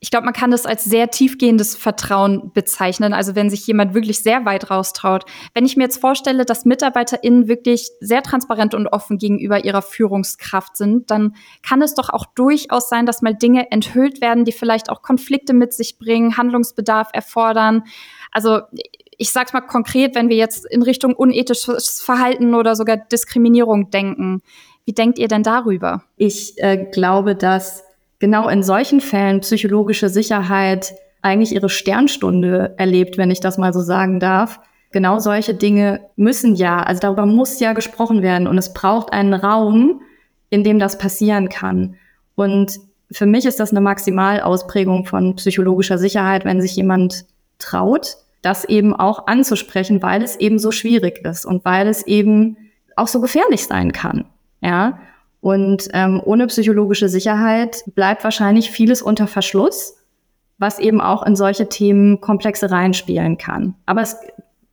ich 0.00 0.12
glaube, 0.12 0.26
man 0.26 0.34
kann 0.34 0.52
das 0.52 0.64
als 0.64 0.84
sehr 0.84 1.10
tiefgehendes 1.10 1.74
Vertrauen 1.74 2.52
bezeichnen. 2.52 3.12
Also 3.12 3.34
wenn 3.34 3.50
sich 3.50 3.66
jemand 3.66 3.94
wirklich 3.94 4.22
sehr 4.22 4.44
weit 4.44 4.70
raustraut. 4.70 5.24
Wenn 5.54 5.66
ich 5.66 5.76
mir 5.76 5.84
jetzt 5.84 6.00
vorstelle, 6.00 6.44
dass 6.44 6.64
MitarbeiterInnen 6.64 7.48
wirklich 7.48 7.90
sehr 8.00 8.22
transparent 8.22 8.74
und 8.74 8.86
offen 8.86 9.18
gegenüber 9.18 9.64
ihrer 9.64 9.82
Führungskraft 9.82 10.76
sind, 10.76 11.10
dann 11.10 11.34
kann 11.66 11.82
es 11.82 11.94
doch 11.94 12.10
auch 12.10 12.26
durchaus 12.26 12.88
sein, 12.88 13.06
dass 13.06 13.22
mal 13.22 13.34
Dinge 13.34 13.72
enthüllt 13.72 14.20
werden, 14.20 14.44
die 14.44 14.52
vielleicht 14.52 14.88
auch 14.88 15.02
Konflikte 15.02 15.52
mit 15.52 15.74
sich 15.74 15.98
bringen, 15.98 16.36
Handlungsbedarf 16.36 17.08
erfordern. 17.12 17.82
Also 18.30 18.60
ich 19.16 19.32
sag's 19.32 19.52
mal 19.52 19.62
konkret, 19.62 20.14
wenn 20.14 20.28
wir 20.28 20.36
jetzt 20.36 20.64
in 20.64 20.82
Richtung 20.82 21.12
unethisches 21.12 22.00
Verhalten 22.00 22.54
oder 22.54 22.76
sogar 22.76 22.98
Diskriminierung 22.98 23.90
denken. 23.90 24.42
Wie 24.84 24.92
denkt 24.92 25.18
ihr 25.18 25.26
denn 25.26 25.42
darüber? 25.42 26.04
Ich 26.16 26.54
äh, 26.58 26.86
glaube, 26.92 27.34
dass 27.34 27.87
genau 28.18 28.48
in 28.48 28.62
solchen 28.62 29.00
Fällen 29.00 29.40
psychologische 29.40 30.08
Sicherheit 30.08 30.94
eigentlich 31.22 31.52
ihre 31.52 31.68
Sternstunde 31.68 32.74
erlebt, 32.76 33.18
wenn 33.18 33.30
ich 33.30 33.40
das 33.40 33.58
mal 33.58 33.72
so 33.72 33.80
sagen 33.80 34.20
darf. 34.20 34.60
Genau 34.90 35.18
solche 35.18 35.54
Dinge 35.54 36.00
müssen 36.16 36.54
ja, 36.54 36.82
also 36.82 37.00
darüber 37.00 37.26
muss 37.26 37.60
ja 37.60 37.72
gesprochen 37.72 38.22
werden 38.22 38.46
und 38.46 38.56
es 38.56 38.72
braucht 38.72 39.12
einen 39.12 39.34
Raum, 39.34 40.00
in 40.50 40.64
dem 40.64 40.78
das 40.78 40.96
passieren 40.98 41.48
kann. 41.48 41.96
Und 42.34 42.78
für 43.10 43.26
mich 43.26 43.44
ist 43.46 43.60
das 43.60 43.70
eine 43.70 43.80
Maximalausprägung 43.80 45.04
von 45.04 45.36
psychologischer 45.36 45.98
Sicherheit, 45.98 46.44
wenn 46.44 46.60
sich 46.60 46.76
jemand 46.76 47.26
traut, 47.58 48.16
das 48.42 48.64
eben 48.64 48.94
auch 48.94 49.26
anzusprechen, 49.26 50.02
weil 50.02 50.22
es 50.22 50.36
eben 50.36 50.58
so 50.58 50.70
schwierig 50.70 51.24
ist 51.24 51.44
und 51.44 51.64
weil 51.64 51.88
es 51.88 52.06
eben 52.06 52.56
auch 52.96 53.08
so 53.08 53.20
gefährlich 53.20 53.66
sein 53.66 53.92
kann. 53.92 54.24
Ja, 54.60 54.98
und 55.48 55.88
ähm, 55.94 56.20
ohne 56.22 56.46
psychologische 56.48 57.08
Sicherheit 57.08 57.82
bleibt 57.94 58.22
wahrscheinlich 58.22 58.70
vieles 58.70 59.00
unter 59.00 59.26
Verschluss, 59.26 59.96
was 60.58 60.78
eben 60.78 61.00
auch 61.00 61.24
in 61.24 61.36
solche 61.36 61.70
Themen 61.70 62.20
komplexe 62.20 62.70
reinspielen 62.70 63.38
kann. 63.38 63.74
Aber 63.86 64.02
es, 64.02 64.18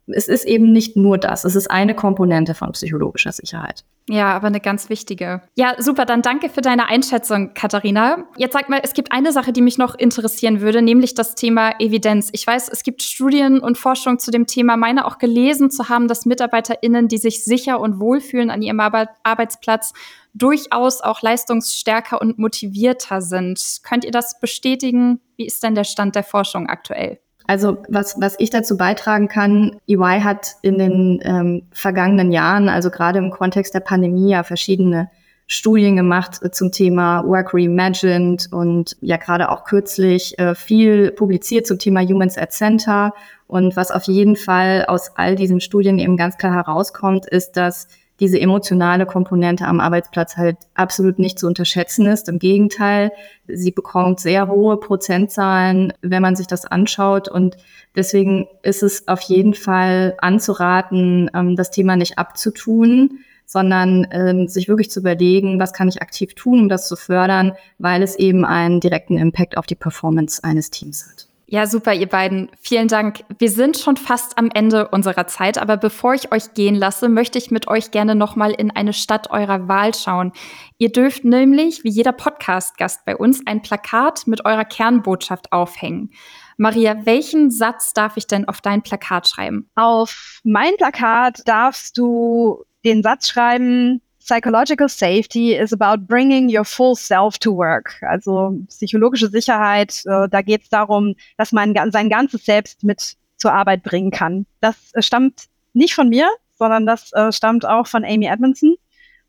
es 0.08 0.28
ist 0.28 0.44
eben 0.44 0.74
nicht 0.74 0.98
nur 0.98 1.18
das. 1.18 1.46
Es 1.46 1.56
ist 1.56 1.72
eine 1.72 1.96
Komponente 1.96 2.56
von 2.56 2.74
psychologischer 2.74 3.32
Sicherheit. 3.32 3.86
Ja, 4.10 4.34
aber 4.34 4.48
eine 4.48 4.60
ganz 4.60 4.90
wichtige. 4.90 5.42
Ja, 5.56 5.82
super. 5.82 6.06
Dann 6.06 6.22
danke 6.22 6.50
für 6.50 6.60
deine 6.60 6.90
Einschätzung, 6.90 7.54
Katharina. 7.54 8.26
Jetzt 8.36 8.52
sag 8.52 8.68
mal, 8.68 8.82
es 8.84 8.92
gibt 8.92 9.14
eine 9.14 9.32
Sache, 9.32 9.54
die 9.54 9.62
mich 9.62 9.78
noch 9.78 9.96
interessieren 9.96 10.60
würde, 10.60 10.82
nämlich 10.82 11.16
das 11.16 11.36
Thema 11.36 11.72
Evidenz. 11.80 12.32
Ich 12.34 12.46
weiß, 12.46 12.68
es 12.68 12.84
gibt 12.84 13.02
Studien 13.02 13.60
und 13.60 13.78
Forschung 13.78 14.20
zu 14.20 14.30
dem 14.30 14.46
Thema. 14.46 14.76
Meine 14.76 15.06
auch 15.06 15.20
gelesen 15.20 15.72
zu 15.72 15.88
haben, 15.88 16.10
dass 16.10 16.26
MitarbeiterInnen, 16.26 17.08
die 17.08 17.18
sich 17.18 17.46
sicher 17.46 17.80
und 17.80 18.02
wohlfühlen 18.02 18.50
an 18.50 18.62
ihrem 18.62 18.82
Arbeitsplatz, 18.82 19.94
durchaus 20.36 21.02
auch 21.02 21.22
leistungsstärker 21.22 22.22
und 22.22 22.38
motivierter 22.38 23.22
sind. 23.22 23.80
Könnt 23.84 24.06
ihr 24.06 24.12
das 24.12 24.40
bestätigen? 24.40 25.22
Wie 25.38 25.46
ist 25.48 25.64
denn 25.64 25.76
der 25.76 25.86
Stand 25.86 26.16
der 26.16 26.24
Forschung 26.24 26.68
aktuell? 26.68 27.20
Also 27.48 27.78
was, 27.90 28.20
was 28.20 28.36
ich 28.40 28.50
dazu 28.50 28.76
beitragen 28.76 29.28
kann, 29.28 29.80
EY 29.88 30.22
hat 30.22 30.56
in 30.62 30.78
den 30.78 31.20
ähm, 31.24 31.68
vergangenen 31.72 32.32
Jahren, 32.32 32.70
also 32.70 32.90
gerade 32.90 33.20
im 33.20 33.30
Kontext 33.30 33.74
der 33.74 33.82
Pandemie, 33.82 34.32
ja 34.32 34.44
verschiedene 34.44 35.10
Studien 35.48 35.96
gemacht 35.96 36.40
zum 36.56 36.72
Thema 36.72 37.24
Work 37.24 37.54
Reimagined 37.54 38.52
und 38.52 38.98
ja 39.02 39.18
gerade 39.18 39.52
auch 39.52 39.64
kürzlich 39.64 40.40
äh, 40.40 40.56
viel 40.56 41.12
publiziert 41.12 41.68
zum 41.68 41.78
Thema 41.78 42.02
Humans 42.02 42.36
at 42.36 42.52
Center. 42.52 43.14
Und 43.46 43.76
was 43.76 43.92
auf 43.92 44.06
jeden 44.06 44.36
Fall 44.36 44.86
aus 44.88 45.12
all 45.16 45.36
diesen 45.36 45.62
Studien 45.62 46.00
eben 46.00 46.18
ganz 46.18 46.38
klar 46.38 46.52
herauskommt, 46.52 47.28
ist, 47.28 47.58
dass 47.58 47.88
diese 48.20 48.40
emotionale 48.40 49.06
Komponente 49.06 49.66
am 49.66 49.80
Arbeitsplatz 49.80 50.38
halt 50.38 50.58
absolut 50.74 51.20
nicht 51.20 51.38
zu 51.38 51.48
unterschätzen 51.48 52.06
ist. 52.06 52.30
Im 52.30 52.40
Gegenteil, 52.40 53.12
sie 53.48 53.72
bekommt 53.72 54.20
sehr 54.20 54.48
hohe 54.48 54.78
Prozentzahlen, 54.78 55.94
wenn 56.02 56.22
man 56.22 56.36
sich 56.36 56.48
das 56.48 56.66
anschaut. 56.66 57.28
Und 57.28 57.58
deswegen 57.96 58.48
ist 58.64 58.84
es 58.84 59.08
auf 59.08 59.22
jeden 59.22 59.54
Fall 59.54 60.16
anzuraten, 60.20 61.30
ähm, 61.34 61.56
das 61.56 61.72
Thema 61.72 61.98
nicht 61.98 62.18
abzutun, 62.18 63.20
sondern 63.46 64.08
ähm, 64.12 64.48
sich 64.48 64.68
wirklich 64.68 64.90
zu 64.90 65.02
überlegen, 65.02 65.60
was 65.60 65.74
kann 65.74 65.90
ich 65.90 66.02
aktiv 66.02 66.34
tun, 66.36 66.62
um 66.62 66.70
das 66.70 66.88
zu 66.88 66.96
fördern, 66.96 67.54
weil 67.78 68.02
es 68.02 68.16
eben 68.16 68.46
einen 68.46 68.80
direkten 68.80 69.18
Impact 69.18 69.58
auf 69.58 69.66
die 69.66 69.76
Performance 69.76 70.44
eines 70.44 70.72
Teams 70.72 71.06
hat. 71.08 71.28
Ja, 71.48 71.68
super, 71.68 71.94
ihr 71.94 72.10
beiden. 72.10 72.50
Vielen 72.60 72.88
Dank. 72.88 73.24
Wir 73.38 73.52
sind 73.52 73.78
schon 73.78 73.98
fast 73.98 74.40
am 74.40 74.50
Ende 74.52 74.88
unserer 74.88 75.28
Zeit, 75.28 75.60
aber 75.60 75.78
bevor 75.78 76.16
ich 76.16 76.32
euch 76.32 76.56
gehen 76.56 76.74
lasse, 76.74 77.08
möchte 77.08 77.38
ich 77.38 77.52
mit 77.52 77.68
euch 77.68 77.92
gerne 77.92 78.16
nochmal 78.16 78.52
in 78.52 78.72
eine 78.72 78.94
Stadt 78.94 79.30
eurer 79.30 79.68
Wahl 79.68 79.94
schauen. 79.94 80.32
Ihr 80.80 80.92
dürft 80.92 81.24
nämlich, 81.24 81.84
wie 81.84 81.90
jeder 81.90 82.14
Podcast-Gast 82.14 83.06
bei 83.06 83.16
uns, 83.16 83.46
ein 83.46 83.62
Plakat 83.62 84.26
mit 84.26 84.44
eurer 84.44 84.66
Kernbotschaft 84.66 85.52
aufhängen. 85.52 86.10
Maria, 86.58 87.06
welchen 87.06 87.52
Satz 87.52 87.94
darf 87.94 88.18
ich 88.18 88.26
denn 88.26 88.48
auf 88.48 88.62
dein 88.62 88.82
Plakat 88.82 89.28
schreiben? 89.28 89.70
Auf 89.76 90.40
mein 90.44 90.76
Plakat 90.78 91.42
darfst 91.46 91.96
du 92.00 92.64
den 92.84 93.04
Satz 93.04 93.30
schreiben, 93.30 94.02
Psychological 94.26 94.90
Safety 94.90 95.54
is 95.54 95.72
about 95.72 96.08
bringing 96.08 96.50
your 96.50 96.66
full 96.66 96.96
self 96.96 97.38
to 97.38 97.56
work. 97.56 98.02
Also 98.02 98.58
psychologische 98.70 99.30
Sicherheit, 99.30 100.02
äh, 100.06 100.28
da 100.28 100.42
geht 100.42 100.64
es 100.64 100.70
darum, 100.70 101.16
dass 101.38 101.52
man 101.52 101.76
sein 101.92 102.10
ganzes 102.10 102.44
Selbst 102.44 102.84
mit 102.84 103.18
zur 103.38 103.54
Arbeit 103.54 103.84
bringen 103.84 104.10
kann. 104.10 104.48
Das 104.62 104.76
äh, 104.94 105.04
stammt 105.04 105.46
nicht 105.74 105.94
von 105.94 106.10
mir, 106.10 106.28
sondern 106.58 106.88
das 106.88 107.14
äh, 107.14 107.32
stammt 107.32 107.66
auch 107.66 107.86
von 107.86 108.04
Amy 108.04 108.26
Edmondson 108.26 108.76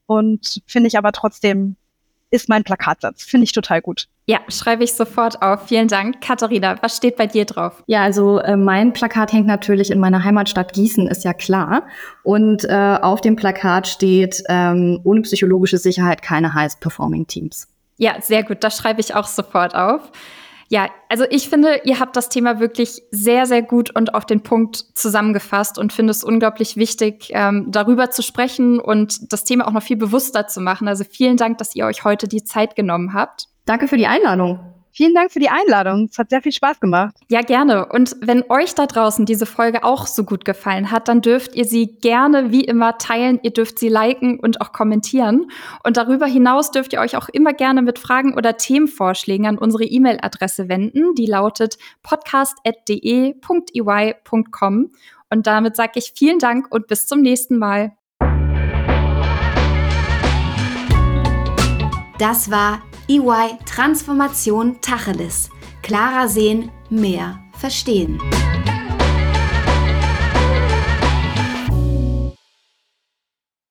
und 0.06 0.62
finde 0.66 0.88
ich 0.88 0.96
aber 0.96 1.12
trotzdem 1.12 1.76
ist 2.30 2.48
mein 2.48 2.64
Plakatsatz. 2.64 3.22
Finde 3.22 3.44
ich 3.44 3.52
total 3.52 3.82
gut. 3.82 4.09
Ja, 4.28 4.40
schreibe 4.48 4.82
ich 4.82 4.92
sofort 4.94 5.40
auf. 5.40 5.68
Vielen 5.68 5.86
Dank. 5.86 6.20
Katharina, 6.20 6.76
was 6.82 6.96
steht 6.96 7.16
bei 7.16 7.28
dir 7.28 7.44
drauf? 7.44 7.84
Ja, 7.86 8.02
also 8.02 8.40
äh, 8.40 8.56
mein 8.56 8.92
Plakat 8.92 9.32
hängt 9.32 9.46
natürlich 9.46 9.92
in 9.92 10.00
meiner 10.00 10.24
Heimatstadt 10.24 10.72
Gießen, 10.72 11.06
ist 11.06 11.22
ja 11.22 11.32
klar. 11.32 11.86
Und 12.24 12.64
äh, 12.64 12.98
auf 13.00 13.20
dem 13.20 13.36
Plakat 13.36 13.86
steht, 13.86 14.42
ähm, 14.48 15.00
ohne 15.04 15.20
psychologische 15.22 15.78
Sicherheit 15.78 16.22
keine 16.22 16.54
Highest-Performing-Teams. 16.54 17.68
Ja, 17.98 18.20
sehr 18.20 18.42
gut. 18.42 18.64
Das 18.64 18.76
schreibe 18.76 19.00
ich 19.00 19.14
auch 19.14 19.28
sofort 19.28 19.76
auf. 19.76 20.10
Ja, 20.68 20.88
also 21.09 21.24
ich 21.31 21.48
finde, 21.48 21.81
ihr 21.85 22.00
habt 22.00 22.16
das 22.16 22.29
Thema 22.29 22.59
wirklich 22.59 23.02
sehr, 23.11 23.46
sehr 23.46 23.62
gut 23.62 23.94
und 23.94 24.14
auf 24.14 24.26
den 24.26 24.42
Punkt 24.42 24.76
zusammengefasst 24.94 25.79
und 25.79 25.92
finde 25.92 26.11
es 26.11 26.24
unglaublich 26.24 26.76
wichtig, 26.76 27.31
ähm, 27.31 27.66
darüber 27.68 28.11
zu 28.11 28.22
sprechen 28.22 28.81
und 28.81 29.33
das 29.33 29.44
Thema 29.44 29.68
auch 29.68 29.72
noch 29.72 29.83
viel 29.83 29.96
bewusster 29.96 30.48
zu 30.48 30.61
machen. 30.61 30.88
Also 30.88 31.05
vielen 31.05 31.37
Dank, 31.37 31.59
dass 31.59 31.76
ihr 31.76 31.87
euch 31.87 32.05
heute 32.05 32.26
die 32.26 32.42
Zeit 32.42 32.74
genommen 32.74 33.14
habt. 33.14 33.46
Danke 33.64 33.87
für 33.88 33.96
die 33.96 34.07
Einladung. 34.07 34.75
Vielen 34.96 35.14
Dank 35.14 35.30
für 35.30 35.38
die 35.40 35.50
Einladung. 35.50 36.09
Es 36.11 36.16
hat 36.16 36.30
sehr 36.30 36.40
viel 36.40 36.52
Spaß 36.52 36.80
gemacht. 36.80 37.14
Ja, 37.28 37.42
gerne. 37.42 37.85
Und 37.85 38.16
wenn 38.22 38.42
euch 38.48 38.74
da 38.74 38.87
draußen 38.87 39.26
diese 39.26 39.44
Folge 39.44 39.85
auch 39.85 40.06
so 40.06 40.24
gut 40.24 40.46
gefallen 40.46 40.90
hat, 40.90 41.09
dann 41.09 41.20
dürft 41.20 41.54
ihr 41.54 41.66
sie 41.66 41.98
gerne 41.98 42.50
wie 42.50 42.64
immer 42.64 42.96
teilen. 42.96 43.38
Ihr 43.42 43.50
dürft 43.50 43.78
sie 43.78 43.90
liken 43.90 44.40
und 44.40 44.62
auch 44.62 44.72
kommentieren. 44.72 45.50
Und 45.85 45.98
darüber 45.98 46.24
hinaus 46.24 46.70
dürft 46.70 46.94
ihr 46.94 47.00
euch 47.00 47.14
auch 47.14 47.28
immer 47.28 47.52
gerne 47.52 47.82
mit 47.82 47.98
Fragen 47.98 48.32
oder 48.32 48.56
Themenvorschlägen 48.56 49.44
an 49.44 49.59
unsere 49.59 49.85
E-Mail-Adresse 49.85 50.70
wenden. 50.70 51.14
Die 51.14 51.26
lautet 51.26 51.76
podcast.de.ey.com. 52.02 54.92
Und 55.28 55.46
damit 55.46 55.76
sage 55.76 55.92
ich 55.96 56.14
vielen 56.16 56.38
Dank 56.38 56.72
und 56.72 56.87
bis 56.87 57.06
zum 57.06 57.20
nächsten 57.20 57.59
Mal. 57.59 57.92
Das 62.18 62.50
war 62.50 62.80
EY 63.08 63.58
Transformation 63.64 64.80
Tacheles. 64.80 65.50
Klarer 65.82 66.28
sehen, 66.28 66.72
mehr 66.90 67.38
verstehen. 67.52 68.20